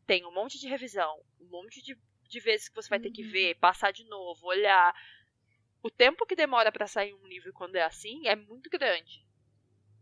[0.07, 1.97] tem um monte de revisão, um monte de,
[2.27, 3.59] de vezes que você vai ter que ver, uhum.
[3.59, 4.93] passar de novo, olhar.
[5.83, 9.27] O tempo que demora para sair um livro quando é assim é muito grande.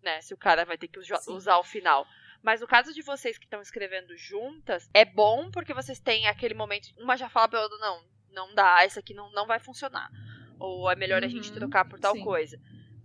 [0.04, 0.22] Né?
[0.22, 2.06] Se o cara vai ter que usar, usar o final.
[2.44, 6.54] Mas no caso de vocês que estão escrevendo juntas, é bom porque vocês têm aquele
[6.54, 6.88] momento.
[6.98, 10.10] Uma já fala pra outra, não, não dá, essa aqui não, não vai funcionar.
[10.60, 11.56] Ou é melhor uhum, a gente uhum.
[11.56, 12.24] trocar por tal sim.
[12.24, 12.60] coisa.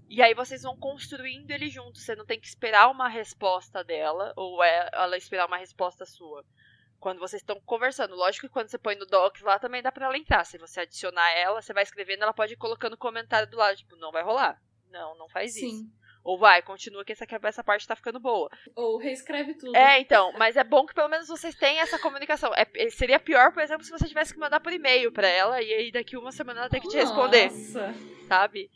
[0.08, 2.02] E aí vocês vão construindo ele juntos.
[2.02, 6.44] Você não tem que esperar uma resposta dela, ou é ela esperar uma resposta sua
[6.98, 8.14] quando vocês estão conversando.
[8.14, 10.44] Lógico que quando você põe no docs lá também dá pra ela entrar.
[10.44, 13.96] Se você adicionar ela, você vai escrevendo, ela pode ir colocando comentário do lado, tipo,
[13.96, 14.60] não vai rolar.
[14.90, 15.66] Não, não faz Sim.
[15.68, 16.05] isso.
[16.26, 18.50] Ou vai, continua que essa, essa parte tá ficando boa.
[18.74, 19.76] Ou reescreve tudo.
[19.76, 22.50] É, então, mas é bom que pelo menos vocês tenham essa comunicação.
[22.56, 25.72] É, seria pior, por exemplo, se você tivesse que mandar por e-mail pra ela e
[25.72, 27.44] aí daqui uma semana ela tem que te responder.
[27.52, 27.94] Nossa.
[28.26, 28.68] Sabe?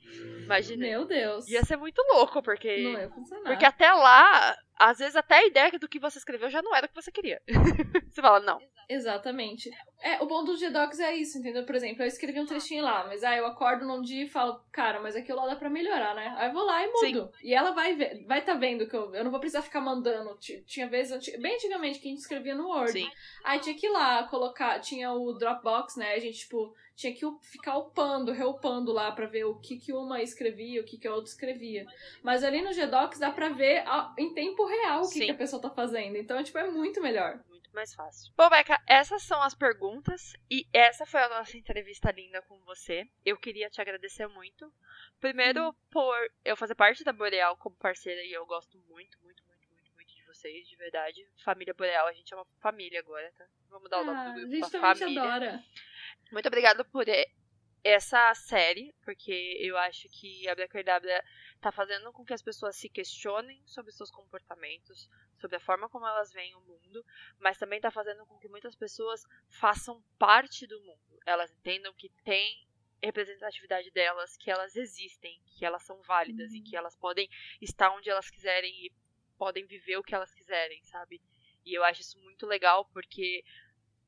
[0.44, 0.86] Imagina.
[0.86, 1.48] Meu Deus.
[1.48, 2.84] Ia ser muito louco, porque.
[2.84, 3.42] Não ia funcionar.
[3.42, 6.86] Porque até lá, às vezes até a ideia do que você escreveu já não era
[6.86, 7.42] o que você queria.
[8.08, 8.60] você fala, não.
[8.90, 9.70] Exatamente.
[10.02, 11.64] É, o bom do G-Docs é isso, entendeu?
[11.64, 14.60] Por exemplo, eu escrevi um trechinho lá, mas aí eu acordo num dia e falo,
[14.72, 16.34] cara, mas aquilo lá dá pra melhorar, né?
[16.36, 17.30] Aí eu vou lá e mudo.
[17.32, 17.46] Sim.
[17.46, 20.36] E ela vai ver, vai tá vendo que eu, eu não vou precisar ficar mandando.
[20.66, 22.92] Tinha vezes, bem antigamente, que a gente escrevia no Word.
[22.92, 23.08] Sim.
[23.44, 26.14] Aí tinha que ir lá colocar, tinha o Dropbox, né?
[26.14, 30.20] A gente, tipo, tinha que ficar upando, reupando lá para ver o que, que uma
[30.20, 31.86] escrevia, o que, que a outra escrevia.
[32.22, 33.84] Mas ali no Gdocs dá pra ver
[34.18, 36.16] em tempo real o que, que, a pessoa tá fazendo.
[36.16, 37.40] Então, tipo, é muito melhor.
[37.70, 38.32] Muito mais fácil.
[38.36, 43.08] Bom, Beca, essas são as perguntas e essa foi a nossa entrevista linda com você.
[43.24, 44.72] Eu queria te agradecer muito.
[45.20, 45.74] Primeiro, hum.
[45.88, 49.92] por eu fazer parte da Boreal como parceira e eu gosto muito, muito, muito, muito,
[49.94, 51.24] muito de vocês, de verdade.
[51.44, 53.46] Família Boreal, a gente é uma família agora, tá?
[53.68, 54.46] Vamos dar o nome do grupo.
[54.48, 55.22] A gente também família.
[55.22, 55.64] adora.
[56.32, 57.06] Muito obrigada por
[57.84, 61.22] essa série, porque eu acho que a Abracadabra
[61.60, 65.08] tá fazendo com que as pessoas se questionem sobre seus comportamentos,
[65.38, 67.04] sobre a forma como elas veem o mundo,
[67.38, 71.20] mas também tá fazendo com que muitas pessoas façam parte do mundo.
[71.26, 72.66] Elas entendam que tem
[73.02, 76.56] representatividade delas, que elas existem, que elas são válidas uhum.
[76.56, 77.28] e que elas podem
[77.60, 78.92] estar onde elas quiserem e
[79.38, 81.20] podem viver o que elas quiserem, sabe?
[81.64, 83.44] E eu acho isso muito legal porque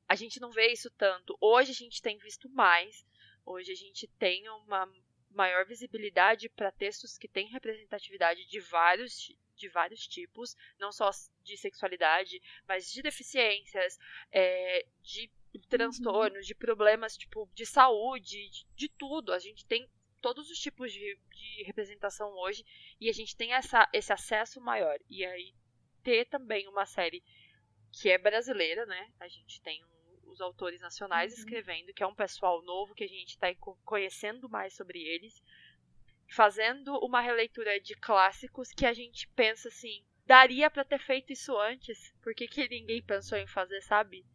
[0.07, 1.35] a gente não vê isso tanto.
[1.39, 3.05] Hoje a gente tem visto mais.
[3.45, 4.87] Hoje a gente tem uma
[5.33, 11.09] maior visibilidade para textos que têm representatividade de vários, de vários tipos, não só
[11.41, 13.97] de sexualidade, mas de deficiências,
[14.31, 15.29] é, de
[15.69, 16.47] transtornos, uhum.
[16.47, 19.33] de problemas tipo de saúde, de, de, tudo.
[19.33, 19.89] A gente tem
[20.21, 22.65] todos os tipos de, de representação hoje
[22.99, 24.97] e a gente tem essa, esse acesso maior.
[25.09, 25.53] E aí
[26.01, 27.23] ter também uma série
[27.91, 29.11] que é brasileira, né?
[29.19, 29.83] A gente tem
[30.33, 31.39] os autores nacionais uhum.
[31.39, 33.47] escrevendo, que é um pessoal novo que a gente está
[33.85, 35.41] conhecendo mais sobre eles,
[36.29, 41.57] fazendo uma releitura de clássicos que a gente pensa assim, daria para ter feito isso
[41.57, 44.25] antes, por que, que ninguém pensou em fazer, sabe?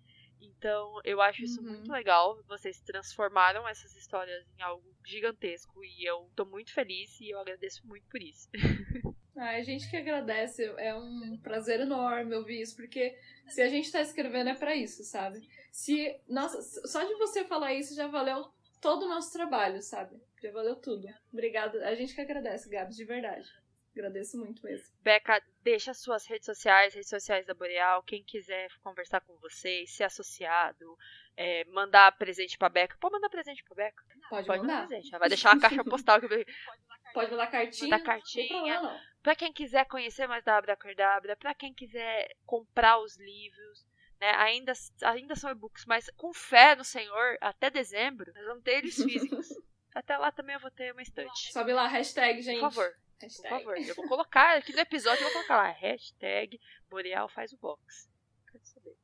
[0.41, 1.69] Então, eu acho isso uhum.
[1.69, 2.41] muito legal.
[2.45, 7.85] Vocês transformaram essas histórias em algo gigantesco e eu tô muito feliz e eu agradeço
[7.87, 8.49] muito por isso.
[9.39, 13.17] Ah, a gente que agradece, é um prazer enorme ouvir isso, porque
[13.47, 15.49] se a gente tá escrevendo é para isso, sabe?
[15.71, 20.21] Se, nossa, só de você falar isso já valeu todo o nosso trabalho, sabe?
[20.43, 21.07] Já valeu tudo.
[21.33, 21.87] Obrigada.
[21.87, 23.49] A gente que agradece, Gabs, de verdade.
[23.93, 24.87] Agradeço muito mesmo.
[25.03, 28.03] Beca, deixa suas redes sociais, redes sociais da Boreal.
[28.03, 30.97] Quem quiser conversar com vocês, ser associado,
[31.37, 32.97] é, mandar presente pra Beca.
[33.01, 34.03] Pode mandar presente pra Beca?
[34.29, 34.75] Pode, Pode mandar.
[34.75, 35.11] mandar presente.
[35.19, 36.21] Vai deixar uma caixa postal.
[36.21, 36.27] Que...
[37.19, 37.91] Pode mandar cartinha.
[37.91, 39.03] Mandar cartinha.
[39.23, 43.85] Pra quem quiser conhecer mais da Abracadabra, pra quem quiser comprar os livros,
[44.21, 44.31] né?
[44.37, 48.95] Ainda, ainda são e-books, mas com fé no Senhor, até dezembro, nós vamos ter eles
[49.03, 49.49] físicos.
[49.95, 51.53] até lá também eu vou ter uma estante.
[51.53, 52.61] Sobe lá, hashtag, gente.
[52.61, 52.95] Por favor.
[53.21, 53.49] Hashtag.
[53.49, 53.77] Por favor.
[53.77, 58.09] Eu vou colocar aqui no episódio, eu vou colocar lá, hashtag Boreal faz o box.
[58.53, 58.97] Quero saber.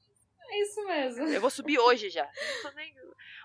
[0.49, 1.27] É isso mesmo.
[1.27, 2.29] Eu vou subir hoje já.
[2.75, 2.95] Nem...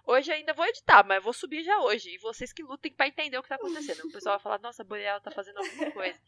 [0.05, 2.15] Hoje ainda vou editar, mas eu vou subir já hoje.
[2.15, 4.07] E vocês que lutem para entender o que tá acontecendo.
[4.07, 6.19] O pessoal vai falar, nossa, a Boreal tá fazendo alguma coisa.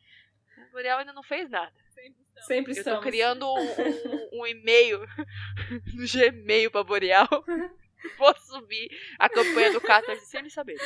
[0.57, 1.73] A Boreal ainda não fez nada.
[2.47, 2.87] Sempre estamos.
[2.87, 4.99] Eu tô criando um, um, um e-mail
[5.93, 7.27] no Gmail pra Boreal.
[8.17, 10.77] Vou subir a campanha do Catarse sem ele saber.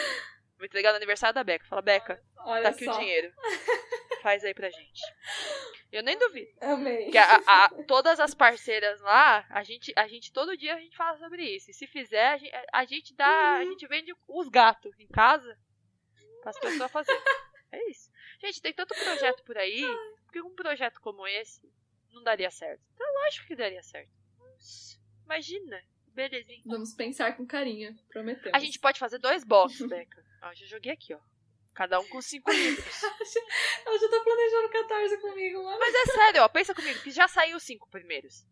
[0.58, 1.66] Vou entregar no aniversário da Beca.
[1.66, 2.96] Fala, Beca, Olha tá aqui só.
[2.96, 3.34] o dinheiro.
[4.26, 5.02] faz aí pra gente.
[5.92, 6.52] Eu nem duvido.
[6.60, 7.12] Amei.
[7.12, 10.98] Que a, a, todas as parceiras lá, a gente, a gente todo dia a gente
[10.98, 11.70] fala sobre isso.
[11.70, 13.58] E se fizer, a gente, a gente dá, Uhum.
[13.62, 15.56] a gente vende os gatos em casa
[16.42, 17.22] para as pessoas fazerem.
[17.72, 18.10] É isso.
[18.42, 19.84] Gente, tem tanto projeto por aí,
[20.24, 21.62] porque um projeto como esse
[22.12, 22.82] não daria certo.
[22.96, 24.10] Então, lógico que daria certo.
[25.24, 26.62] Imagina, belezinha.
[26.66, 28.54] Vamos pensar com carinho, prometemos.
[28.54, 30.26] A gente pode fazer dois boxes, Beca.
[30.42, 31.20] Ó, já joguei aqui, ó.
[31.76, 33.04] Cada um com cinco livros.
[33.86, 35.78] Ela já tá planejando 14 comigo, mano.
[35.78, 38.46] Mas é sério, ó, pensa comigo, que já saiu os cinco primeiros.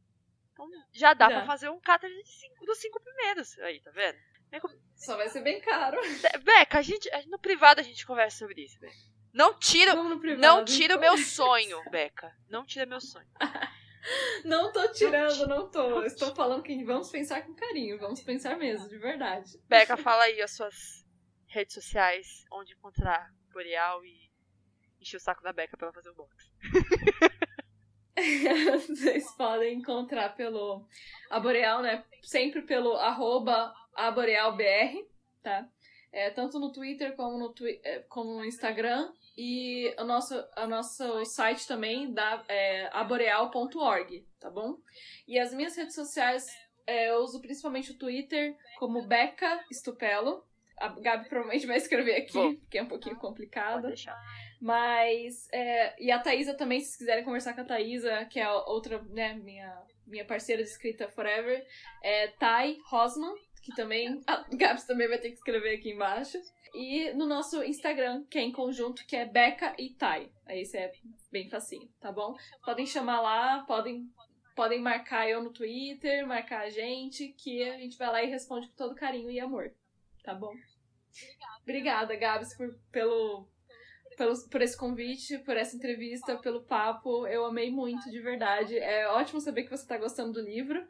[0.52, 1.38] Então já dá Já.
[1.38, 1.80] pra fazer um
[2.26, 3.58] cinco, dos cinco primeiros.
[3.60, 4.18] Aí, tá vendo?
[4.62, 6.00] Com- Só vai ser bem caro.
[6.00, 8.94] Be- Beca, a gente, a- no privado a gente conversa sobre isso, Beca.
[9.34, 10.42] Não tira, no privado.
[10.42, 11.16] não tira o então.
[11.16, 12.32] meu sonho, Beca.
[12.50, 13.28] Não tira meu sonho.
[14.44, 16.04] Não tô tirando, não tô.
[16.04, 17.98] Estou falando que vamos pensar com carinho.
[17.98, 19.58] Vamos pensar mesmo, de verdade.
[19.70, 21.03] Beca, fala aí as suas
[21.54, 24.32] redes sociais, onde encontrar Boreal e
[25.00, 26.52] encher o saco da Beca pra ela fazer o box.
[28.88, 30.88] Vocês podem encontrar pelo
[31.30, 32.04] Aboreal, né?
[32.22, 35.06] Sempre pelo arroba aborealbr,
[35.42, 35.68] tá?
[36.12, 39.12] É, tanto no Twitter como no, twi é, como no Instagram.
[39.36, 44.78] E o nosso, o nosso site também da é, aboreal.org, tá bom?
[45.28, 46.46] E as minhas redes sociais,
[46.86, 50.46] é, eu uso principalmente o Twitter como Beca Estupelo.
[50.78, 52.56] A Gabi provavelmente vai escrever aqui, Vou.
[52.56, 53.82] porque é um pouquinho complicado.
[53.82, 54.20] Pode deixar.
[54.62, 55.48] Mas.
[55.52, 58.54] é, e a Thaisa também, se vocês quiserem conversar com a Thaisa, que é a
[58.54, 61.66] outra, né, minha, minha parceira de escrita Forever,
[62.02, 64.22] é Thay Rosman, que também.
[64.28, 66.38] A Gabs também vai ter que escrever aqui embaixo.
[66.74, 70.32] E no nosso Instagram, que é em conjunto, que é Beca e Thay.
[70.46, 70.92] Aí esse é
[71.32, 72.36] bem facinho, tá bom?
[72.66, 74.10] Podem chamar lá, podem.
[74.56, 78.68] Podem marcar eu no Twitter, marcar a gente, que a gente vai lá e responde
[78.68, 79.74] com todo carinho e amor.
[80.24, 80.54] Tá bom?
[81.62, 83.48] Obrigada, Gabs, por, pelo,
[84.18, 87.28] pelo, por esse convite, por essa entrevista, pelo papo.
[87.28, 88.78] Eu amei muito, de verdade.
[88.78, 90.86] É ótimo saber que você está gostando do livro.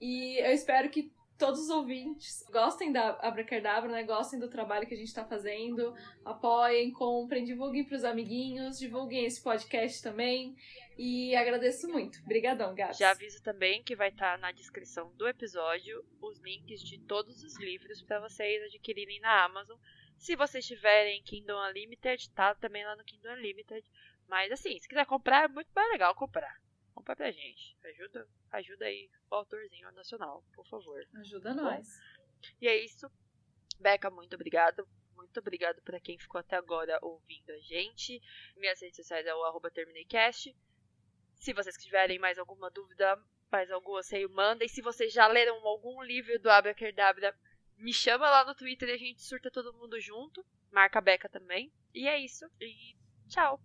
[0.00, 4.02] E eu espero que todos os ouvintes gostem da Abracadabra, né?
[4.04, 5.94] Gostem do trabalho que a gente está fazendo.
[6.24, 10.54] Apoiem, comprem, divulguem para os amiguinhos, divulguem esse podcast também.
[10.96, 12.20] E agradeço muito.
[12.20, 12.98] Obrigadão, Gabs.
[12.98, 17.56] Já aviso também que vai estar na descrição do episódio os links de todos os
[17.58, 19.78] livros para vocês adquirirem na Amazon.
[20.16, 23.84] Se vocês tiverem Kindle Unlimited, tá também lá no Kindle Unlimited.
[24.28, 26.62] Mas assim, se quiser comprar, é muito mais legal comprar.
[26.94, 27.76] Compra pra gente.
[27.84, 31.04] Ajuda, ajuda aí o autorzinho nacional, por favor.
[31.16, 31.88] Ajuda nós.
[32.60, 33.10] E é isso.
[33.80, 34.86] Beca, muito obrigado.
[35.16, 38.20] Muito obrigado para quem ficou até agora ouvindo a gente.
[38.56, 40.54] Minhas redes sociais é o arroba terminei.cast.
[41.44, 43.22] Se vocês tiverem mais alguma dúvida,
[43.52, 44.66] mais algum anseio, mandem.
[44.66, 47.38] Se vocês já leram algum livro do Abracadabra,
[47.76, 50.42] me chama lá no Twitter e a gente surta todo mundo junto.
[50.72, 51.70] Marca a Beca também.
[51.92, 52.46] E é isso.
[52.58, 52.96] E
[53.28, 53.60] tchau.